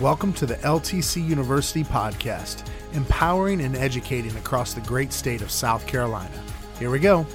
Welcome 0.00 0.32
to 0.34 0.46
the 0.46 0.56
LTC 0.56 1.24
University 1.24 1.84
podcast, 1.84 2.66
empowering 2.94 3.60
and 3.60 3.76
educating 3.76 4.34
across 4.36 4.72
the 4.72 4.80
great 4.80 5.12
state 5.12 5.42
of 5.42 5.50
South 5.50 5.86
Carolina. 5.86 6.42
Here 6.78 6.90
we 6.90 6.98
go. 6.98 7.26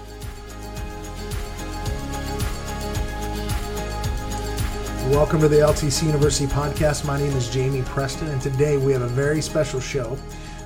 Welcome 5.12 5.39
to 5.39 5.47
the 5.47 5.57
LTC 5.57 6.07
University 6.07 6.47
podcast. 6.47 7.06
My 7.06 7.17
name 7.17 7.31
is 7.33 7.49
Jamie 7.49 7.83
Preston, 7.83 8.28
and 8.28 8.42
today 8.42 8.78
we 8.78 8.92
have 8.92 9.03
a 9.03 9.08
very 9.08 9.39
special 9.39 9.79
show. 9.79 10.17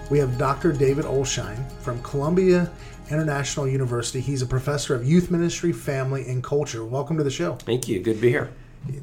We 0.10 0.18
have 0.18 0.38
Dr. 0.38 0.72
David 0.72 1.06
Olshine 1.06 1.70
from 1.82 2.02
Columbia 2.02 2.72
International 3.12 3.68
University. 3.68 4.22
He's 4.22 4.42
a 4.42 4.48
professor 4.48 4.96
of 4.96 5.06
youth 5.06 5.30
ministry, 5.30 5.74
family, 5.74 6.28
and 6.28 6.44
culture. 6.44 6.84
Welcome 6.86 7.18
to 7.18 7.24
the 7.24 7.30
show. 7.30 7.56
Thank 7.56 7.88
you. 7.88 8.00
Good 8.00 8.16
to 8.16 8.22
be 8.22 8.30
here. 8.30 8.52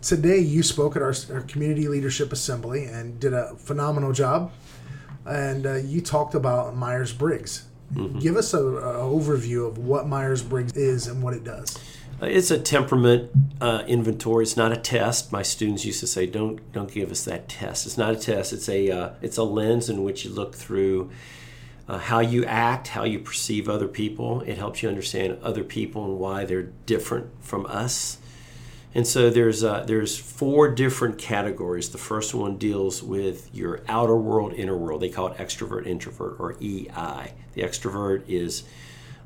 Today, 0.02 0.38
you 0.38 0.62
spoke 0.62 0.96
at 0.96 1.02
our, 1.02 1.14
our 1.32 1.42
community 1.42 1.88
leadership 1.88 2.32
assembly 2.32 2.84
and 2.84 3.19
did 3.20 3.32
a 3.32 3.55
phenomenal 3.56 4.12
job. 4.12 4.52
And 5.24 5.66
uh, 5.66 5.74
you 5.74 6.00
talked 6.00 6.34
about 6.34 6.77
Myers 6.77 7.12
Briggs. 7.12 7.66
Mm-hmm. 7.95 8.19
Give 8.19 8.36
us 8.36 8.55
an 8.55 8.60
overview 8.60 9.66
of 9.66 9.78
what 9.78 10.06
Myers 10.06 10.42
Briggs 10.42 10.77
is 10.77 11.06
and 11.06 11.22
what 11.22 11.34
it 11.34 11.45
does. 11.45 11.78
Uh, 12.20 12.27
it's 12.27 12.50
a 12.50 12.59
temperament 12.59 13.30
uh, 13.60 13.84
inventory. 13.86 14.42
It's 14.42 14.56
not 14.56 14.72
a 14.72 14.77
test. 14.77 15.33
My 15.33 15.42
students 15.42 15.84
used 15.84 16.00
to 16.00 16.06
say, 16.06 16.27
"Don't 16.27 16.72
don't 16.72 16.91
give 16.91 17.10
us 17.10 17.24
that 17.24 17.48
test." 17.48 17.86
It's 17.86 17.97
not 17.97 18.12
a 18.12 18.16
test. 18.16 18.52
It's 18.52 18.69
a 18.69 18.91
uh, 18.91 19.10
it's 19.22 19.36
a 19.36 19.45
lens 19.45 19.88
in 19.88 20.02
which 20.02 20.24
you 20.24 20.33
look 20.33 20.55
through 20.55 21.10
uh, 21.88 21.98
how 21.98 22.20
you 22.20 22.45
act, 22.45 22.88
how 22.88 23.05
you 23.05 23.20
perceive 23.20 23.69
other 23.69 23.88
people. 23.88 24.42
It 24.42 24.58
helps 24.58 24.83
you 24.83 24.88
understand 24.88 25.38
other 25.42 25.64
people 25.64 26.05
and 26.05 26.19
why 26.19 26.45
they're 26.45 26.70
different 26.86 27.30
from 27.41 27.66
us. 27.66 28.19
And 28.95 29.06
so 29.06 29.28
there's 29.28 29.62
uh, 29.62 29.84
there's 29.84 30.19
four 30.19 30.69
different 30.69 31.19
categories. 31.19 31.91
The 31.91 31.98
first 31.98 32.34
one 32.34 32.56
deals 32.56 33.02
with 33.02 33.55
your 33.55 33.83
outer 33.89 34.17
world, 34.17 34.55
inner 34.55 34.77
world. 34.77 35.03
They 35.03 35.11
call 35.11 35.28
it 35.28 35.36
extrovert, 35.39 35.86
introvert, 35.86 36.36
or 36.39 36.53
EI. 36.61 37.34
The 37.53 37.62
extrovert 37.62 38.22
is 38.27 38.64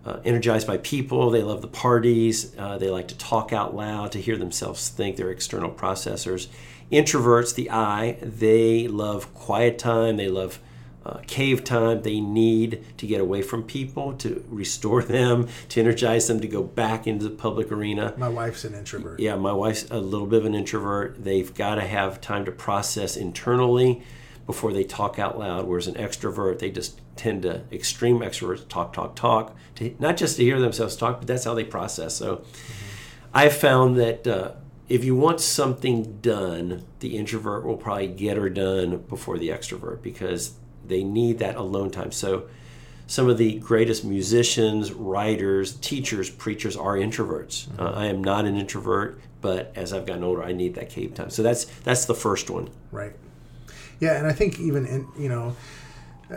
uh, 0.04 0.18
energized 0.24 0.66
by 0.66 0.78
people. 0.78 1.30
They 1.30 1.42
love 1.42 1.62
the 1.62 1.68
parties. 1.68 2.56
Uh, 2.58 2.76
they 2.78 2.90
like 2.90 3.08
to 3.08 3.18
talk 3.18 3.52
out 3.52 3.74
loud, 3.74 4.12
to 4.12 4.20
hear 4.20 4.36
themselves 4.36 4.88
think. 4.88 5.16
They're 5.16 5.30
external 5.30 5.70
processors. 5.70 6.48
Introverts, 6.90 7.54
the 7.54 7.70
I, 7.70 8.18
they 8.20 8.88
love 8.88 9.32
quiet 9.32 9.78
time. 9.78 10.16
They 10.16 10.28
love 10.28 10.60
uh, 11.04 11.18
cave 11.26 11.64
time. 11.64 12.02
They 12.02 12.20
need 12.20 12.84
to 12.98 13.06
get 13.06 13.20
away 13.20 13.42
from 13.42 13.62
people 13.64 14.12
to 14.14 14.44
restore 14.48 15.02
them, 15.02 15.48
to 15.70 15.80
energize 15.80 16.28
them 16.28 16.40
to 16.40 16.48
go 16.48 16.62
back 16.62 17.06
into 17.06 17.24
the 17.24 17.30
public 17.30 17.70
arena. 17.72 18.14
My 18.16 18.28
wife's 18.28 18.64
an 18.64 18.74
introvert. 18.74 19.20
Yeah, 19.20 19.36
my 19.36 19.52
wife's 19.52 19.90
a 19.90 19.98
little 19.98 20.26
bit 20.26 20.40
of 20.40 20.46
an 20.46 20.54
introvert. 20.54 21.22
They've 21.22 21.52
got 21.52 21.76
to 21.76 21.82
have 21.82 22.20
time 22.20 22.44
to 22.44 22.52
process 22.52 23.16
internally 23.16 24.02
before 24.46 24.72
they 24.72 24.84
talk 24.84 25.18
out 25.18 25.38
loud. 25.38 25.66
Whereas 25.66 25.86
an 25.86 25.94
extrovert, 25.94 26.58
they 26.58 26.70
just 26.70 27.00
tend 27.16 27.42
to 27.42 27.62
extreme 27.70 28.18
extroverts 28.18 28.66
talk, 28.68 28.92
talk, 28.92 29.14
talk, 29.16 29.56
to, 29.76 29.94
not 29.98 30.16
just 30.16 30.36
to 30.36 30.44
hear 30.44 30.60
themselves 30.60 30.96
talk, 30.96 31.18
but 31.18 31.26
that's 31.26 31.44
how 31.44 31.54
they 31.54 31.64
process. 31.64 32.16
So 32.16 32.36
mm-hmm. 32.36 32.72
I've 33.34 33.56
found 33.56 33.96
that 33.98 34.26
uh, 34.26 34.52
if 34.88 35.04
you 35.04 35.16
want 35.16 35.40
something 35.40 36.18
done, 36.20 36.84
the 37.00 37.16
introvert 37.16 37.64
will 37.64 37.76
probably 37.76 38.08
get 38.08 38.36
her 38.36 38.50
done 38.50 38.98
before 39.08 39.38
the 39.38 39.48
extrovert 39.48 40.02
because 40.02 40.54
they 40.86 41.02
need 41.02 41.38
that 41.38 41.56
alone 41.56 41.90
time. 41.90 42.12
So 42.12 42.48
some 43.06 43.28
of 43.28 43.38
the 43.38 43.58
greatest 43.58 44.04
musicians, 44.04 44.92
writers, 44.92 45.76
teachers, 45.76 46.30
preachers 46.30 46.76
are 46.76 46.94
introverts. 46.94 47.66
Mm-hmm. 47.68 47.82
Uh, 47.82 47.90
I 47.90 48.06
am 48.06 48.22
not 48.22 48.44
an 48.46 48.56
introvert, 48.56 49.20
but 49.40 49.72
as 49.76 49.92
I've 49.92 50.06
gotten 50.06 50.24
older, 50.24 50.42
I 50.42 50.52
need 50.52 50.74
that 50.76 50.88
cave 50.88 51.14
time. 51.14 51.30
So 51.30 51.42
that's 51.42 51.64
that's 51.84 52.06
the 52.06 52.14
first 52.14 52.48
one. 52.48 52.70
Right. 52.90 53.12
Yeah, 54.00 54.16
and 54.16 54.26
I 54.26 54.32
think 54.32 54.58
even 54.58 54.86
in 54.86 55.08
you 55.18 55.28
know. 55.28 55.56
Uh, 56.30 56.36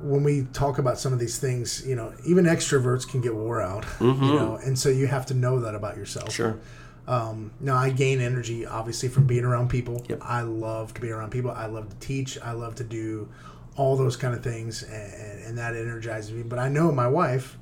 when 0.00 0.22
we 0.22 0.46
talk 0.54 0.78
about 0.78 0.98
some 0.98 1.12
of 1.12 1.18
these 1.18 1.38
things, 1.38 1.86
you 1.86 1.94
know, 1.94 2.14
even 2.24 2.46
extroverts 2.46 3.06
can 3.06 3.20
get 3.20 3.34
wore 3.34 3.60
out, 3.60 3.82
mm-hmm. 3.98 4.24
you 4.24 4.32
know, 4.32 4.58
and 4.64 4.78
so 4.78 4.88
you 4.88 5.06
have 5.06 5.26
to 5.26 5.34
know 5.34 5.60
that 5.60 5.74
about 5.74 5.98
yourself. 5.98 6.32
Sure. 6.32 6.58
Um, 7.06 7.52
now 7.60 7.76
I 7.76 7.90
gain 7.90 8.20
energy 8.20 8.64
obviously 8.64 9.10
from 9.10 9.26
being 9.26 9.44
around 9.44 9.68
people. 9.68 10.04
Yep. 10.08 10.20
I 10.22 10.40
love 10.40 10.94
to 10.94 11.00
be 11.02 11.10
around 11.10 11.30
people. 11.30 11.50
I 11.50 11.66
love 11.66 11.88
to 11.90 11.96
teach. 11.96 12.38
I 12.40 12.52
love 12.52 12.76
to 12.76 12.84
do 12.84 13.28
all 13.76 13.96
those 13.96 14.16
kind 14.16 14.34
of 14.34 14.42
things, 14.42 14.82
and, 14.82 15.42
and 15.44 15.58
that 15.58 15.76
energizes 15.76 16.32
me. 16.32 16.42
But 16.42 16.58
I 16.58 16.68
know 16.68 16.90
my 16.92 17.08
wife, 17.08 17.56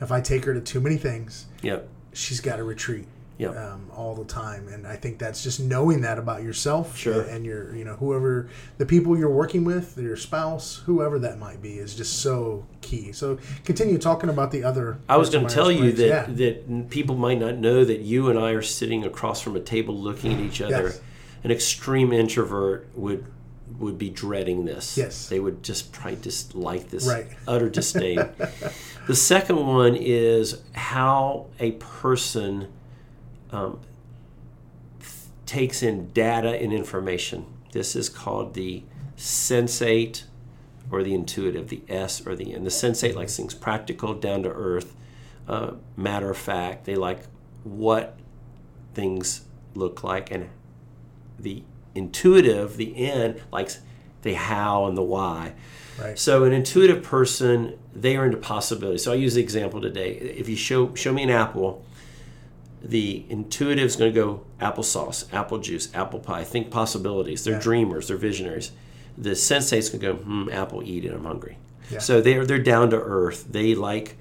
if 0.00 0.12
I 0.12 0.20
take 0.20 0.44
her 0.44 0.54
to 0.54 0.60
too 0.60 0.80
many 0.80 0.96
things, 0.96 1.46
yep. 1.62 1.88
she's 2.12 2.40
got 2.40 2.56
to 2.56 2.64
retreat. 2.64 3.06
Yep. 3.38 3.56
Um, 3.56 3.90
all 3.96 4.14
the 4.14 4.26
time, 4.26 4.68
and 4.68 4.86
I 4.86 4.94
think 4.94 5.18
that's 5.18 5.42
just 5.42 5.58
knowing 5.58 6.02
that 6.02 6.16
about 6.16 6.44
yourself, 6.44 6.96
sure. 6.96 7.22
and, 7.22 7.44
your, 7.44 7.74
you 7.74 7.82
know, 7.82 7.96
whoever 7.96 8.48
the 8.78 8.86
people 8.86 9.18
you're 9.18 9.30
working 9.30 9.64
with, 9.64 9.98
your 9.98 10.16
spouse, 10.16 10.82
whoever 10.84 11.18
that 11.18 11.40
might 11.40 11.60
be, 11.60 11.78
is 11.78 11.96
just 11.96 12.20
so 12.20 12.64
key. 12.82 13.10
So 13.10 13.38
continue 13.64 13.98
talking 13.98 14.28
about 14.30 14.52
the 14.52 14.62
other. 14.62 14.98
I 15.08 15.16
was 15.16 15.30
going 15.30 15.48
to 15.48 15.52
tell 15.52 15.72
you 15.72 15.90
that 15.92 16.06
yeah. 16.06 16.26
that 16.28 16.90
people 16.90 17.16
might 17.16 17.40
not 17.40 17.56
know 17.56 17.84
that 17.84 18.00
you 18.00 18.28
and 18.28 18.38
I 18.38 18.50
are 18.50 18.62
sitting 18.62 19.04
across 19.04 19.40
from 19.40 19.56
a 19.56 19.60
table 19.60 19.98
looking 19.98 20.34
at 20.34 20.38
each 20.38 20.60
other. 20.60 20.88
Yes. 20.88 21.00
An 21.42 21.50
extreme 21.50 22.12
introvert 22.12 22.90
would 22.94 23.24
would 23.78 23.98
be 23.98 24.10
dreading 24.10 24.64
this. 24.64 24.96
Yes. 24.96 25.28
They 25.28 25.40
would 25.40 25.62
just 25.62 25.92
probably 25.92 26.16
dislike 26.16 26.88
this 26.90 27.06
right. 27.06 27.26
utter 27.46 27.68
disdain. 27.70 28.28
the 29.06 29.16
second 29.16 29.66
one 29.66 29.96
is 29.96 30.62
how 30.72 31.46
a 31.58 31.72
person 31.72 32.68
um, 33.50 33.80
takes 35.46 35.82
in 35.82 36.10
data 36.12 36.50
and 36.50 36.72
information. 36.72 37.46
This 37.72 37.94
is 37.96 38.08
called 38.08 38.54
the 38.54 38.82
sensate 39.16 40.24
or 40.90 41.02
the 41.02 41.14
intuitive, 41.14 41.68
the 41.68 41.82
S 41.88 42.26
or 42.26 42.34
the 42.34 42.54
N. 42.54 42.64
The 42.64 42.70
sensate 42.70 43.14
likes 43.14 43.36
things 43.36 43.54
practical, 43.54 44.14
down 44.14 44.42
to 44.42 44.50
earth, 44.50 44.94
uh, 45.48 45.72
matter 45.96 46.30
of 46.30 46.36
fact. 46.36 46.84
They 46.84 46.96
like 46.96 47.20
what 47.64 48.18
things 48.94 49.42
look 49.74 50.04
like 50.04 50.30
and 50.30 50.50
the 51.38 51.62
intuitive, 51.94 52.76
the 52.76 52.96
N, 52.96 53.40
likes 53.52 53.80
the 54.22 54.34
how 54.34 54.86
and 54.86 54.96
the 54.96 55.02
why. 55.02 55.54
Right. 56.00 56.18
So 56.18 56.44
an 56.44 56.52
intuitive 56.52 57.02
person, 57.02 57.78
they 57.94 58.16
are 58.16 58.24
into 58.24 58.38
possibilities. 58.38 59.04
So 59.04 59.12
I 59.12 59.16
use 59.16 59.34
the 59.34 59.42
example 59.42 59.80
today. 59.80 60.12
If 60.12 60.48
you 60.48 60.56
show 60.56 60.94
show 60.94 61.12
me 61.12 61.22
an 61.22 61.30
apple, 61.30 61.84
the 62.82 63.24
intuitive 63.28 63.84
is 63.84 63.96
going 63.96 64.12
to 64.12 64.20
go 64.20 64.44
applesauce, 64.60 65.32
apple 65.32 65.58
juice, 65.58 65.94
apple 65.94 66.20
pie. 66.20 66.44
Think 66.44 66.70
possibilities. 66.70 67.44
They're 67.44 67.54
yeah. 67.54 67.60
dreamers. 67.60 68.08
They're 68.08 68.16
visionaries. 68.16 68.72
The 69.18 69.34
sensate's 69.34 69.90
going 69.90 70.00
to 70.00 70.12
go, 70.12 70.14
hmm, 70.14 70.48
apple, 70.50 70.82
eat 70.82 71.04
it. 71.04 71.12
I'm 71.12 71.24
hungry. 71.24 71.58
Yeah. 71.90 71.98
So 71.98 72.20
they're 72.20 72.46
they're 72.46 72.58
down 72.58 72.90
to 72.90 72.96
earth. 72.96 73.46
They 73.50 73.74
like 73.74 74.16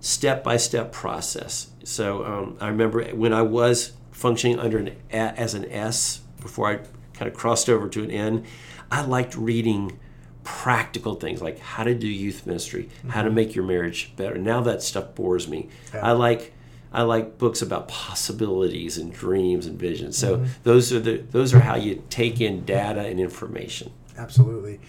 step 0.00 0.44
by 0.44 0.58
step 0.58 0.92
process. 0.92 1.68
So 1.84 2.24
um, 2.24 2.56
I 2.60 2.68
remember 2.68 3.04
when 3.14 3.32
I 3.32 3.42
was 3.42 3.92
functioning 4.12 4.58
under 4.58 4.78
an 4.78 4.96
as 5.10 5.54
an 5.54 5.64
S 5.70 6.20
before 6.44 6.68
I 6.68 6.76
kind 7.14 7.26
of 7.26 7.34
crossed 7.34 7.68
over 7.68 7.88
to 7.88 8.04
an 8.04 8.10
N, 8.10 8.44
I 8.92 9.00
liked 9.00 9.34
reading 9.34 9.98
practical 10.44 11.14
things 11.14 11.40
like 11.40 11.58
how 11.58 11.84
to 11.84 11.94
do 11.94 12.06
youth 12.06 12.46
ministry, 12.46 12.84
mm-hmm. 12.84 13.08
how 13.08 13.22
to 13.22 13.28
mm-hmm. 13.28 13.36
make 13.36 13.54
your 13.54 13.64
marriage 13.64 14.14
better. 14.14 14.36
Now 14.36 14.60
that 14.60 14.82
stuff 14.82 15.14
bores 15.14 15.48
me. 15.48 15.70
Yeah. 15.92 16.06
I 16.06 16.12
like 16.12 16.52
I 16.92 17.02
like 17.02 17.38
books 17.38 17.62
about 17.62 17.88
possibilities 17.88 18.98
and 18.98 19.12
dreams 19.12 19.66
and 19.66 19.76
visions. 19.76 20.16
So 20.16 20.36
mm-hmm. 20.36 20.46
those 20.62 20.92
are 20.92 21.00
the 21.00 21.24
those 21.30 21.54
are 21.54 21.60
how 21.60 21.76
you 21.76 22.04
take 22.10 22.40
in 22.40 22.64
data 22.64 23.00
and 23.00 23.18
information. 23.18 23.90
Absolutely. 24.16 24.80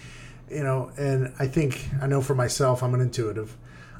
You 0.51 0.61
know, 0.61 0.91
and 0.97 1.33
I 1.39 1.47
think 1.47 1.89
I 2.01 2.07
know 2.07 2.21
for 2.21 2.35
myself 2.35 2.83
I'm 2.83 2.93
an 2.93 3.01
intuitive. 3.01 3.55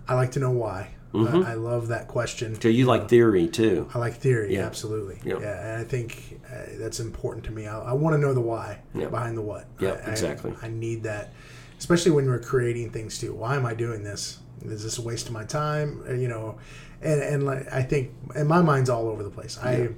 I 0.08 0.14
like 0.16 0.32
to 0.34 0.40
know 0.40 0.52
why. 0.52 0.90
Mm-hmm. 1.16 1.44
I, 1.44 1.52
I, 1.52 1.54
love 1.54 1.88
that 1.88 2.08
question. 2.08 2.60
So 2.60 2.68
you 2.68 2.86
like 2.86 3.04
uh, 3.04 3.08
theory 3.08 3.48
too? 3.48 3.88
I 3.94 4.00
like 4.00 4.16
theory, 4.16 4.54
yeah. 4.54 4.66
absolutely. 4.66 5.20
Yep. 5.24 5.42
Yeah, 5.42 5.68
and 5.68 5.82
I 5.82 5.84
think 5.84 6.42
uh, 6.52 6.78
that's 6.78 7.00
important 7.00 7.46
to 7.46 7.52
me. 7.52 7.68
I, 7.68 7.80
I 7.80 7.94
want 7.94 8.16
to 8.16 8.18
know 8.18 8.34
the 8.34 8.42
why 8.42 8.80
yep. 8.94 9.12
behind 9.12 9.38
the 9.38 9.42
what. 9.42 9.68
Yeah, 9.80 9.94
exactly. 10.10 10.54
I, 10.62 10.68
need 10.68 11.04
that, 11.04 11.34
especially 11.78 12.12
when 12.12 12.26
we're 12.26 12.40
creating 12.40 12.92
things 12.92 13.18
too. 13.18 13.34
Why 13.34 13.56
am 13.56 13.66
I 13.66 13.74
doing 13.74 14.04
this? 14.04 14.40
Is 14.64 14.84
this 14.84 14.98
a 14.98 15.02
waste 15.02 15.28
of 15.28 15.34
my 15.34 15.44
time? 15.44 16.04
Uh, 16.08 16.14
you 16.14 16.28
know, 16.28 16.58
and 17.02 17.22
and 17.22 17.46
like, 17.46 17.72
I 17.72 17.82
think, 17.82 18.12
and 18.36 18.48
my 18.48 18.62
mind's 18.62 18.90
all 18.90 19.08
over 19.08 19.24
the 19.24 19.32
place. 19.32 19.58
Yeah. 19.62 19.70
I. 19.70 19.90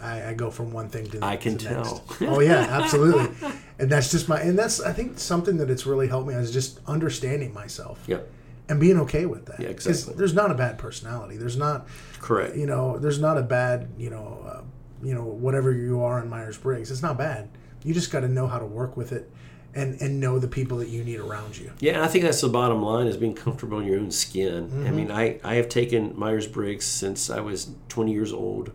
I, 0.00 0.28
I, 0.28 0.34
go 0.34 0.48
from 0.48 0.70
one 0.70 0.88
thing 0.88 1.08
to 1.10 1.18
the, 1.18 1.26
I 1.26 1.36
can 1.36 1.58
tell. 1.58 2.04
Next. 2.08 2.22
Oh 2.22 2.38
yeah, 2.38 2.68
absolutely. 2.70 3.34
and 3.80 3.90
that's 3.90 4.12
just 4.12 4.28
my 4.28 4.40
and 4.40 4.56
that's 4.56 4.80
I 4.80 4.92
think 4.92 5.18
something 5.18 5.56
that 5.56 5.70
it's 5.70 5.86
really 5.86 6.06
helped 6.06 6.28
me 6.28 6.34
is 6.34 6.52
just 6.52 6.78
understanding 6.86 7.52
myself. 7.52 8.00
Yep 8.06 8.30
and 8.68 8.78
being 8.80 8.98
okay 9.00 9.26
with 9.26 9.46
that. 9.46 9.60
Yeah, 9.60 9.68
exactly. 9.68 10.14
There's 10.16 10.34
not 10.34 10.50
a 10.50 10.54
bad 10.54 10.78
personality. 10.78 11.36
There's 11.36 11.56
not 11.56 11.88
correct. 12.20 12.56
You 12.56 12.66
know, 12.66 12.98
there's 12.98 13.18
not 13.18 13.38
a 13.38 13.42
bad. 13.42 13.88
You 13.98 14.10
know, 14.10 14.44
uh, 14.46 14.62
you 15.02 15.14
know 15.14 15.24
whatever 15.24 15.72
you 15.72 16.02
are 16.02 16.20
in 16.20 16.28
Myers 16.28 16.58
Briggs. 16.58 16.90
It's 16.90 17.02
not 17.02 17.16
bad. 17.18 17.48
You 17.84 17.94
just 17.94 18.10
got 18.10 18.20
to 18.20 18.28
know 18.28 18.46
how 18.46 18.58
to 18.58 18.66
work 18.66 18.96
with 18.96 19.12
it. 19.12 19.30
And, 19.74 20.00
and 20.00 20.18
know 20.18 20.38
the 20.40 20.48
people 20.48 20.78
that 20.78 20.88
you 20.88 21.04
need 21.04 21.20
around 21.20 21.56
you. 21.56 21.70
Yeah, 21.78 21.92
and 21.92 22.02
I 22.02 22.08
think 22.08 22.24
that's 22.24 22.40
the 22.40 22.48
bottom 22.48 22.82
line 22.82 23.06
is 23.06 23.16
being 23.18 23.34
comfortable 23.34 23.78
in 23.78 23.86
your 23.86 24.00
own 24.00 24.10
skin. 24.10 24.68
Mm-hmm. 24.68 24.86
I 24.86 24.90
mean, 24.90 25.10
I, 25.12 25.38
I 25.44 25.54
have 25.56 25.68
taken 25.68 26.18
Myers 26.18 26.48
Briggs 26.48 26.86
since 26.86 27.28
I 27.28 27.40
was 27.40 27.70
20 27.90 28.10
years 28.10 28.32
old. 28.32 28.72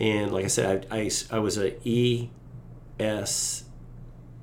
And 0.00 0.32
like 0.32 0.46
I 0.46 0.48
said, 0.48 0.86
I, 0.90 0.96
I, 0.96 1.10
I 1.30 1.38
was 1.38 1.58
a 1.58 1.76
E 1.86 2.30
S 2.98 3.64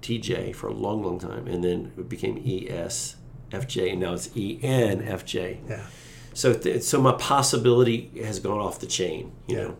TJ 0.02 0.56
for 0.56 0.68
a 0.68 0.74
long, 0.74 1.04
long 1.04 1.20
time, 1.20 1.48
and 1.48 1.64
then 1.64 1.92
it 1.98 2.10
became 2.10 2.42
ESFJ, 2.44 3.16
and 3.52 4.00
now 4.00 4.14
it's 4.14 4.28
ENFJ. 4.30 5.58
Yeah. 5.68 5.86
So, 6.34 6.54
th- 6.54 6.84
so 6.84 7.02
my 7.02 7.14
possibility 7.14 8.12
has 8.24 8.40
gone 8.40 8.60
off 8.60 8.80
the 8.80 8.88
chain. 8.88 9.32
You 9.48 9.56
Yeah. 9.56 9.64
know, 9.64 9.78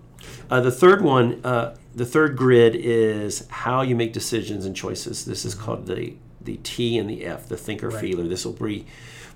uh, 0.50 0.62
the 0.62 0.72
third 0.72 1.02
one, 1.04 1.40
uh, 1.44 1.76
the 1.96 2.06
third 2.06 2.36
grid 2.36 2.76
is 2.76 3.46
how 3.50 3.82
you 3.82 3.96
make 3.96 4.14
decisions 4.14 4.66
and 4.66 4.76
choices. 4.76 5.26
This 5.26 5.46
is 5.46 5.56
called 5.56 5.86
the 5.88 6.14
the 6.42 6.58
T 6.64 6.98
and 6.98 7.10
the 7.10 7.26
F, 7.26 7.48
the 7.50 7.58
thinker 7.58 7.90
Right. 7.90 8.00
feeler. 8.00 8.26
This 8.28 8.46
will 8.46 8.54
be 8.54 8.86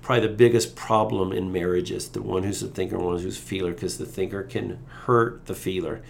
probably 0.00 0.26
the 0.26 0.32
biggest 0.34 0.74
problem 0.74 1.32
in 1.32 1.52
marriages. 1.52 2.08
The 2.08 2.22
one 2.22 2.42
who's 2.44 2.62
a 2.62 2.66
thinker, 2.66 2.96
and 2.96 3.04
one 3.04 3.18
who's 3.18 3.36
a 3.38 3.40
feeler, 3.42 3.72
because 3.72 3.98
the 3.98 4.06
thinker 4.06 4.42
can 4.42 4.78
hurt 5.04 5.44
the 5.46 5.54
feeler. 5.54 6.00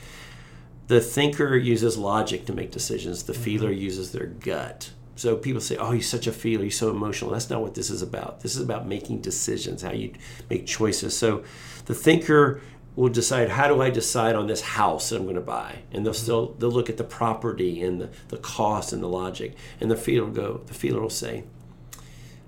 The 0.86 1.00
thinker 1.00 1.56
uses 1.56 1.98
logic 1.98 2.46
to 2.46 2.52
make 2.54 2.70
decisions. 2.70 3.24
The 3.24 3.34
feeler 3.34 3.72
uses 3.72 4.12
their 4.12 4.26
gut. 4.26 4.90
So 5.16 5.36
people 5.36 5.60
say, 5.60 5.76
"Oh, 5.76 5.92
you're 5.92 6.02
such 6.02 6.26
a 6.26 6.32
feeler. 6.32 6.62
You're 6.64 6.70
so 6.72 6.90
emotional." 6.90 7.30
That's 7.30 7.48
not 7.50 7.60
what 7.62 7.74
this 7.74 7.88
is 7.90 8.02
about. 8.02 8.40
This 8.40 8.56
is 8.56 8.62
about 8.62 8.86
making 8.86 9.20
decisions, 9.20 9.82
how 9.82 9.92
you 9.92 10.12
make 10.50 10.66
choices. 10.66 11.16
So, 11.16 11.44
the 11.86 11.94
thinker 11.94 12.60
will 12.96 13.08
decide, 13.10 13.48
"How 13.50 13.68
do 13.68 13.80
I 13.80 13.90
decide 13.90 14.34
on 14.34 14.46
this 14.48 14.60
house 14.60 15.10
that 15.10 15.16
I'm 15.16 15.22
going 15.24 15.34
to 15.36 15.40
buy?" 15.40 15.80
And 15.92 16.04
they'll 16.04 16.14
still 16.14 16.54
they'll 16.58 16.70
look 16.70 16.90
at 16.90 16.96
the 16.96 17.04
property 17.04 17.80
and 17.82 18.00
the, 18.00 18.08
the 18.28 18.38
cost 18.38 18.92
and 18.92 19.02
the 19.02 19.08
logic. 19.08 19.54
And 19.80 19.90
the 19.90 19.96
feeler 19.96 20.24
will 20.26 20.32
go. 20.32 20.60
The 20.66 20.74
feeler 20.74 21.00
will 21.00 21.10
say, 21.10 21.44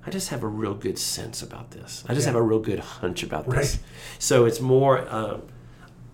"I 0.05 0.11
just 0.11 0.29
have 0.31 0.43
a 0.43 0.49
real 0.49 0.75
good 0.75 0.99
sense 0.99 1.43
about 1.43 1.71
this. 1.71 2.03
I 2.09 2.15
just 2.15 2.27
Yeah. 2.27 2.33
have 2.33 2.41
a 2.41 2.43
real 2.43 2.61
good 2.61 2.81
hunch 2.81 3.23
about 3.23 3.49
this." 3.49 3.79
So 4.19 4.45
it's 4.45 4.61
more. 4.61 5.07
Um, 5.09 5.43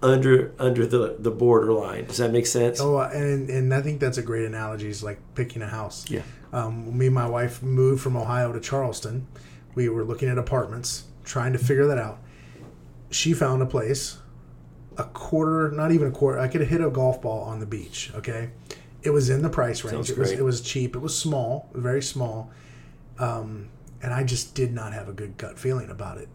under 0.05 0.50
under 0.58 0.84
the 0.84 1.14
the 1.19 1.31
borderline. 1.31 2.06
Does 2.06 2.16
that 2.16 2.32
make 2.32 2.46
sense? 2.46 2.81
Oh, 2.81 2.98
and 2.98 3.48
and 3.48 3.72
I 3.72 3.81
think 3.82 4.00
that's 4.00 4.19
a 4.19 4.22
great 4.22 4.44
analogy. 4.44 4.88
Is 4.88 5.02
like 5.05 5.20
picking 5.37 5.62
a 5.62 5.69
house. 5.69 6.05
Yeah. 6.10 6.22
Um, 6.52 6.96
me 6.96 7.06
and 7.06 7.14
my 7.14 7.26
wife 7.26 7.62
moved 7.62 8.02
from 8.02 8.16
Ohio 8.16 8.52
to 8.52 8.60
Charleston. 8.60 9.26
We 9.75 9.88
were 9.88 10.04
looking 10.04 10.28
at 10.28 10.37
apartments, 10.37 11.04
trying 11.25 11.52
to 11.54 11.58
figure 11.58 11.87
that 11.87 11.99
out. 11.99 12.19
She 13.10 13.32
found 13.32 13.62
a 13.62 13.66
place, 13.66 14.19
a 14.99 15.04
quarter, 15.04 15.70
not 15.70 15.93
even 15.93 16.08
a 16.08 16.10
quarter. 16.10 16.38
I 16.38 16.49
could 16.49 16.60
hit 16.62 16.82
a 16.82 16.90
golf 16.90 17.22
ball 17.22 17.40
on 17.44 17.60
the 17.60 17.66
beach. 17.66 18.10
Okay, 18.14 18.50
it 19.02 19.10
was 19.10 19.31
in 19.31 19.43
the 19.43 19.49
price 19.49 19.82
range. 19.82 20.10
It 20.10 20.19
was, 20.19 20.31
it 20.31 20.44
was 20.44 20.60
cheap. 20.60 20.94
It 20.94 21.00
was 21.00 21.16
small, 21.16 21.70
very 21.72 22.02
small. 22.02 22.50
Um, 23.19 23.69
and 24.02 24.12
I 24.12 24.25
just 24.25 24.55
did 24.55 24.75
not 24.75 24.93
have 24.93 25.08
a 25.08 25.12
good 25.12 25.38
gut 25.38 25.58
feeling 25.58 25.90
about 25.90 26.19
it. 26.19 26.28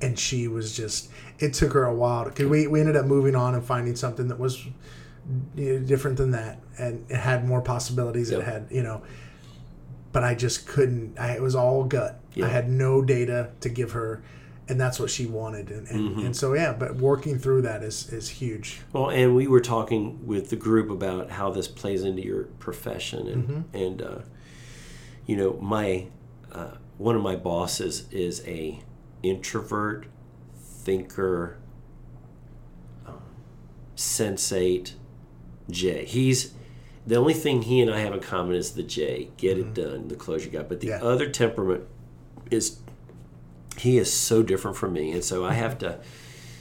And 0.00 0.18
she 0.18 0.48
was 0.48 0.76
just. 0.76 1.10
It 1.38 1.54
took 1.54 1.72
her 1.72 1.84
a 1.84 1.94
while 1.94 2.24
because 2.24 2.46
we 2.46 2.66
we 2.66 2.80
ended 2.80 2.96
up 2.96 3.06
moving 3.06 3.34
on 3.34 3.54
and 3.54 3.64
finding 3.64 3.96
something 3.96 4.28
that 4.28 4.38
was 4.38 4.64
you 4.64 4.72
know, 5.54 5.78
different 5.80 6.16
than 6.16 6.30
that, 6.32 6.60
and 6.78 7.04
it 7.10 7.16
had 7.16 7.46
more 7.46 7.60
possibilities. 7.60 8.30
It 8.30 8.42
had 8.42 8.68
you 8.70 8.82
know 8.82 9.02
but 10.14 10.24
I 10.24 10.34
just 10.34 10.66
couldn't. 10.66 11.18
I, 11.18 11.32
it 11.32 11.42
was 11.42 11.54
all 11.54 11.84
gut. 11.84 12.20
Yeah. 12.34 12.46
I 12.46 12.48
had 12.48 12.70
no 12.70 13.02
data 13.02 13.50
to 13.60 13.68
give 13.68 13.92
her, 13.92 14.22
and 14.68 14.80
that's 14.80 14.98
what 15.00 15.10
she 15.10 15.26
wanted. 15.26 15.70
And, 15.70 15.86
and, 15.88 16.00
Mm-hmm. 16.10 16.26
and 16.26 16.36
so 16.36 16.54
yeah, 16.54 16.72
but 16.72 16.94
working 16.96 17.38
through 17.38 17.62
that 17.62 17.82
is 17.82 18.08
is 18.12 18.28
huge. 18.28 18.80
Well, 18.92 19.10
and 19.10 19.34
we 19.34 19.46
were 19.48 19.60
talking 19.60 20.24
with 20.26 20.48
the 20.50 20.56
group 20.56 20.88
about 20.90 21.30
how 21.32 21.50
this 21.50 21.68
plays 21.68 22.02
into 22.04 22.22
your 22.22 22.44
profession, 22.60 23.26
and 23.28 23.48
Mm-hmm. 23.48 23.76
and 23.76 24.02
uh, 24.02 24.18
you 25.26 25.36
know, 25.36 25.58
my 25.60 26.06
uh, 26.52 26.76
one 26.96 27.16
of 27.16 27.22
my 27.22 27.34
bosses 27.36 28.06
is 28.12 28.42
a 28.46 28.80
introvert, 29.22 30.06
thinker, 30.56 31.56
um, 33.06 33.20
sensate, 33.96 34.92
J. 35.70 36.04
He's 36.04 36.52
the 37.06 37.16
only 37.16 37.34
thing 37.34 37.62
he 37.62 37.80
and 37.80 37.90
I 37.90 38.00
have 38.00 38.14
in 38.14 38.20
common 38.20 38.54
is 38.56 38.72
the 38.72 38.82
J. 38.82 39.28
Get 39.36 39.58
it 39.58 39.74
done, 39.74 40.08
the 40.08 40.16
closure 40.16 40.48
guy. 40.50 40.62
But 40.62 40.80
the 40.80 40.88
Mm-hmm. 40.88 41.04
Yeah. 41.04 41.10
other 41.10 41.28
temperament 41.28 41.84
is 42.50 42.78
he 43.78 43.98
is 43.98 44.12
so 44.12 44.42
different 44.42 44.76
from 44.76 44.92
me, 44.92 45.10
and 45.12 45.24
so 45.24 45.44
I 45.44 45.54
have 45.54 45.78
to, 45.78 45.98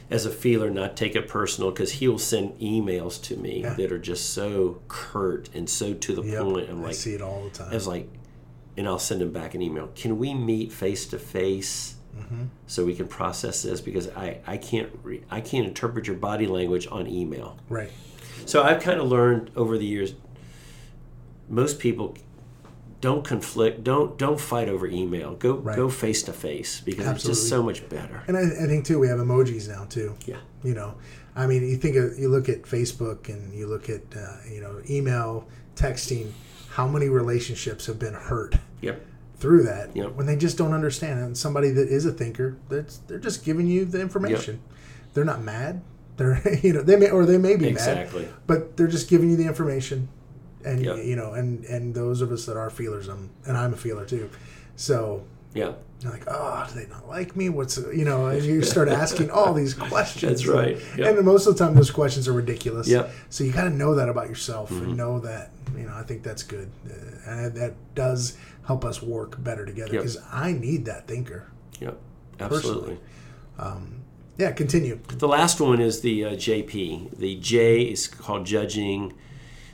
as 0.09 0.25
a 0.25 0.31
feeler, 0.31 0.69
not 0.69 0.97
take 0.97 1.15
it 1.15 1.27
personal 1.27 1.69
because 1.71 1.93
he 1.93 2.07
will 2.07 2.17
send 2.19 2.59
emails 2.59 3.21
to 3.23 3.37
me 3.37 3.61
Yeah. 3.61 3.73
that 3.75 3.91
are 3.91 3.99
just 3.99 4.31
so 4.31 4.81
curt 4.87 5.49
and 5.53 5.69
so 5.69 5.93
to 5.93 6.15
the 6.15 6.23
Yep, 6.23 6.41
point. 6.43 6.69
I'm 6.69 6.79
I 6.81 6.87
like, 6.87 6.95
see 6.95 7.13
it 7.13 7.21
all 7.21 7.43
the 7.43 7.49
time. 7.51 7.69
I 7.71 7.75
was 7.75 7.87
like, 7.87 8.09
and 8.75 8.87
I'll 8.87 8.99
send 8.99 9.21
him 9.21 9.31
back 9.31 9.53
an 9.53 9.61
email. 9.61 9.89
Can 9.95 10.17
we 10.17 10.33
meet 10.33 10.71
face 10.71 11.05
to 11.07 11.19
face 11.19 11.95
so 12.67 12.83
we 12.85 12.95
can 12.95 13.07
process 13.07 13.61
this? 13.61 13.79
Because 13.81 14.07
I 14.09 14.39
I 14.47 14.57
can't 14.57 14.89
re- 15.03 15.23
I 15.29 15.41
can't 15.41 15.67
interpret 15.67 16.07
your 16.07 16.15
body 16.15 16.47
language 16.47 16.87
on 16.91 17.07
email. 17.07 17.57
right. 17.69 17.91
So 18.45 18.61
I've 18.63 18.81
kind 18.81 18.99
of 18.99 19.07
learned 19.07 19.51
over 19.55 19.77
the 19.77 19.85
years. 19.85 20.15
Most 21.49 21.79
people 21.79 22.17
don't 23.01 23.23
conflict. 23.25 23.83
Don't 23.83 24.17
don't 24.17 24.39
fight 24.39 24.69
over 24.69 24.87
email. 24.87 25.35
Go 25.35 25.55
Right. 25.55 25.75
go 25.75 25.89
face 25.89 26.23
to 26.23 26.33
face 26.33 26.81
because 26.81 27.05
it's 27.07 27.23
just 27.23 27.49
so 27.49 27.61
much 27.61 27.87
better. 27.89 28.23
And 28.27 28.37
I, 28.37 28.41
I 28.41 28.67
think 28.67 28.85
too, 28.85 28.99
we 28.99 29.07
have 29.07 29.19
emojis 29.19 29.67
now 29.67 29.85
too. 29.85 30.15
Yeah. 30.25 30.37
You 30.63 30.73
know, 30.73 30.95
I 31.35 31.45
mean, 31.47 31.67
you 31.67 31.75
think 31.77 31.95
of, 31.97 32.17
you 32.17 32.29
look 32.29 32.47
at 32.47 32.61
Facebook 32.63 33.27
and 33.27 33.53
you 33.53 33.67
look 33.67 33.89
at 33.89 34.01
uh, 34.15 34.37
you 34.49 34.61
know 34.61 34.81
email, 34.89 35.47
texting. 35.75 36.31
How 36.69 36.87
many 36.87 37.07
relationships 37.07 37.85
have 37.85 37.99
been 37.99 38.15
hurt 38.15 38.55
Yep. 38.81 39.05
through 39.37 39.61
that 39.63 39.95
Yep. 39.95 40.15
when 40.15 40.25
they 40.25 40.35
just 40.35 40.57
don't 40.57 40.73
understand? 40.73 41.19
And 41.19 41.37
somebody 41.37 41.69
that 41.69 41.87
is 41.87 42.05
a 42.07 42.11
thinker, 42.11 42.57
that's 42.69 42.97
they're 43.07 43.19
just 43.19 43.43
giving 43.45 43.67
you 43.67 43.85
the 43.85 44.01
information. 44.01 44.59
They're 45.13 45.23
not 45.25 45.43
mad. 45.43 45.81
They're 46.17 46.41
you 46.63 46.73
know 46.73 46.81
they 46.81 46.95
may 46.95 47.09
or 47.11 47.25
they 47.25 47.37
may 47.37 47.57
be 47.57 47.65
mad. 47.65 47.71
Exactly. 47.73 48.27
but 48.47 48.75
they're 48.77 48.87
just 48.87 49.07
giving 49.09 49.29
you 49.29 49.35
the 49.35 49.45
information 49.45 50.07
and 50.65 50.83
Yep. 50.85 50.97
you 51.05 51.15
know 51.15 51.33
and 51.33 51.63
and 51.65 51.93
those 51.95 52.21
of 52.21 52.31
us 52.31 52.45
that 52.45 52.57
are 52.57 52.69
feelers 52.69 53.07
I'm, 53.07 53.29
and 53.45 53.57
i'm 53.57 53.73
a 53.73 53.77
feeler 53.77 54.05
too 54.05 54.29
so 54.75 55.23
Yeah. 55.53 55.73
you're 56.01 56.11
like 56.11 56.23
oh 56.27 56.65
do 56.69 56.79
they 56.79 56.87
not 56.87 57.07
like 57.07 57.35
me 57.35 57.49
what's 57.49 57.77
you 57.77 58.05
know 58.05 58.27
and 58.27 58.43
you 58.43 58.61
start 58.75 58.87
asking 58.89 59.29
all 59.31 59.53
these 59.53 59.73
questions 59.73 60.43
That's 60.43 60.47
right. 60.47 60.77
Yep. 60.97 61.17
and 61.17 61.25
most 61.25 61.47
of 61.47 61.57
the 61.57 61.63
time 61.65 61.75
those 61.75 61.91
questions 61.91 62.27
are 62.27 62.33
ridiculous 62.33 62.87
Yep. 62.87 63.11
so 63.29 63.43
you 63.43 63.51
got 63.51 63.65
to 63.65 63.69
know 63.69 63.95
that 63.95 64.09
about 64.09 64.29
yourself 64.29 64.69
Mm-hmm. 64.69 64.83
and 64.85 64.97
know 64.97 65.19
that 65.19 65.51
you 65.77 65.83
know 65.83 65.93
i 65.95 66.03
think 66.03 66.23
that's 66.23 66.43
good 66.43 66.69
uh, 66.89 67.29
and 67.31 67.55
that 67.55 67.73
does 67.95 68.37
help 68.65 68.85
us 68.85 69.01
work 69.01 69.41
better 69.43 69.65
together 69.65 69.93
Yep. 69.93 70.01
because 70.01 70.17
i 70.31 70.51
need 70.53 70.85
that 70.85 71.07
thinker 71.07 71.47
Yep. 71.79 71.97
Absolutely. 72.39 72.97
yeah 74.37 74.51
continue 74.51 74.99
The 75.07 75.27
last 75.27 75.61
one 75.61 75.79
is 75.79 76.01
the 76.01 76.25
uh, 76.25 76.29
JP. 76.31 77.17
The 77.17 77.35
J 77.35 77.81
is 77.83 78.07
called 78.07 78.45
judging. 78.45 79.13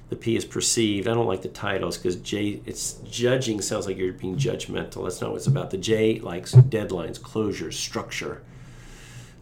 The 0.10 0.16
P 0.16 0.36
is 0.36 0.44
perceived. 0.44 1.08
I 1.08 1.14
don't 1.14 1.28
like 1.28 1.44
the 1.44 1.50
titles 1.50 1.98
because 1.98 2.16
J, 2.18 2.62
it's 2.66 2.94
judging 3.10 3.62
sounds 3.62 3.86
like 3.86 3.98
you're 3.98 4.14
being 4.14 4.38
judgmental. 4.38 5.04
That's 5.04 5.22
not 5.22 5.32
what 5.32 5.38
it's 5.38 5.48
about. 5.48 5.70
The 5.70 5.78
J 5.78 6.20
likes 6.20 6.54
deadlines, 6.54 7.20
closures, 7.20 7.74
structure. 7.74 8.42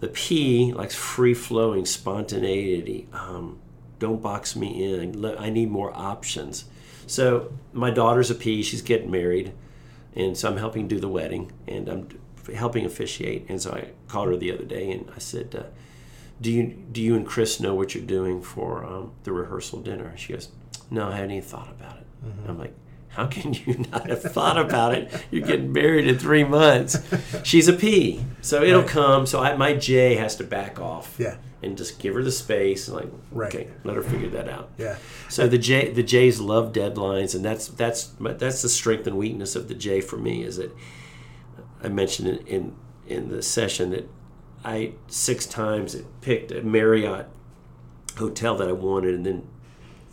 The 0.01 0.09
P 0.09 0.73
likes 0.73 0.93
free 0.93 1.33
flowing, 1.33 1.85
spontaneity. 1.85 3.07
Um, 3.13 3.59
don't 3.97 4.21
box 4.21 4.55
me 4.55 4.93
in. 4.93 5.25
I 5.25 5.49
need 5.49 5.71
more 5.71 5.95
options. 5.95 6.65
So 7.07 7.53
my 7.71 7.89
daughter's 7.89 8.29
a 8.29 8.35
P. 8.35 8.61
She's 8.61 8.81
getting 8.81 9.09
married, 9.09 9.53
and 10.15 10.37
so 10.37 10.49
I'm 10.49 10.57
helping 10.57 10.87
do 10.87 10.99
the 10.99 11.07
wedding, 11.07 11.53
and 11.67 11.87
I'm 11.87 12.09
helping 12.53 12.85
officiate. 12.85 13.45
And 13.49 13.61
so 13.61 13.71
I 13.71 13.91
called 14.07 14.27
her 14.27 14.37
the 14.37 14.51
other 14.51 14.65
day, 14.65 14.91
and 14.91 15.09
I 15.15 15.19
said, 15.19 15.55
uh, 15.55 15.63
"Do 16.41 16.51
you 16.51 16.63
do 16.91 17.01
you 17.01 17.15
and 17.15 17.25
Chris 17.25 17.59
know 17.59 17.73
what 17.73 17.95
you're 17.95 18.03
doing 18.03 18.41
for 18.41 18.83
um, 18.83 19.13
the 19.23 19.31
rehearsal 19.31 19.81
dinner?" 19.81 20.13
She 20.17 20.33
goes, 20.33 20.49
"No, 20.89 21.07
I 21.09 21.15
haven't 21.15 21.31
even 21.31 21.47
thought 21.49 21.69
about 21.69 21.97
it." 21.97 22.05
Mm-hmm. 22.25 22.49
I'm 22.49 22.59
like. 22.59 22.73
How 23.09 23.25
can 23.25 23.51
you 23.55 23.83
not 23.91 24.07
have 24.09 24.21
thought 24.21 24.59
about 24.59 24.93
it? 24.93 25.11
You're 25.31 25.41
getting 25.47 25.71
married 25.73 26.05
in 26.07 26.19
three 26.19 26.43
months. 26.43 26.99
She's 27.43 27.67
a 27.67 27.73
P, 27.73 28.23
so 28.41 28.61
it'll 28.61 28.81
Right. 28.81 28.89
come. 28.89 29.25
So 29.25 29.39
I, 29.41 29.55
my 29.55 29.73
J 29.73 30.13
has 30.17 30.35
to 30.35 30.43
back 30.43 30.79
off 30.79 31.15
Yeah. 31.17 31.37
and 31.63 31.75
just 31.75 31.97
give 31.97 32.13
her 32.13 32.21
the 32.21 32.29
space. 32.31 32.87
And 32.87 32.97
like, 32.97 33.07
Right. 33.31 33.47
okay, 33.55 33.67
let 33.83 33.95
her 33.95 34.03
figure 34.03 34.29
that 34.29 34.47
out. 34.47 34.69
yeah 34.77 34.97
So 35.29 35.47
the 35.47 35.57
J, 35.57 35.89
the 35.91 36.03
J's 36.03 36.39
love 36.39 36.73
deadlines, 36.73 37.33
and 37.33 37.43
that's 37.43 37.67
that's 37.69 38.11
that's 38.19 38.61
the 38.61 38.69
strength 38.69 39.07
and 39.07 39.17
weakness 39.17 39.55
of 39.55 39.67
the 39.67 39.73
J 39.73 39.99
for 39.99 40.17
me. 40.17 40.43
Is 40.43 40.57
that 40.57 40.75
I 41.83 41.87
mentioned 41.87 42.27
in 42.27 42.45
in, 42.45 42.75
in 43.07 43.29
the 43.29 43.41
session 43.41 43.89
that 43.91 44.07
I 44.63 44.91
six 45.07 45.47
times 45.47 45.95
it 45.95 46.05
picked 46.21 46.51
a 46.51 46.61
Marriott 46.61 47.25
hotel 48.17 48.55
that 48.57 48.67
I 48.67 48.73
wanted, 48.73 49.15
and 49.15 49.25
then 49.25 49.47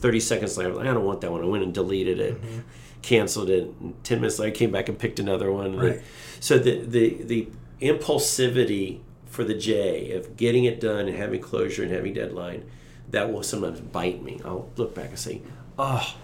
thirty 0.05 0.21
seconds 0.21 0.59
later, 0.59 0.79
I 0.79 0.85
don't 0.85 1.03
want 1.03 1.23
that 1.23 1.33
one. 1.33 1.43
I 1.43 1.47
went 1.47 1.65
and 1.65 1.73
deleted 1.73 2.21
it, 2.21 2.35
mm-hmm. 2.35 2.61
canceled 3.01 3.49
it. 3.49 3.73
And 3.81 4.05
Ten 4.05 4.21
minutes 4.21 4.39
later, 4.39 4.53
I 4.53 4.55
came 4.55 4.71
back 4.71 4.91
and 4.91 4.99
picked 4.99 5.19
another 5.19 5.51
one. 5.51 5.79
Right. 5.79 6.03
so 6.41 6.59
the 6.59 6.85
the 6.85 7.23
the 7.23 7.49
impulsivity 7.81 9.01
for 9.25 9.45
the 9.45 9.55
J 9.55 10.13
of 10.13 10.37
getting 10.37 10.65
it 10.65 10.79
done 10.79 11.09
and 11.09 11.17
having 11.17 11.41
closure 11.41 11.83
and 11.83 11.91
having 11.91 12.13
deadline, 12.13 12.71
that 13.13 13.33
will 13.33 13.43
sometimes 13.43 13.81
bite 13.81 14.23
me. 14.23 14.43
I'll 14.45 14.69
look 14.77 14.95
back 14.95 15.09
and 15.09 15.19
say, 15.19 15.41
"Oh, 15.79 16.15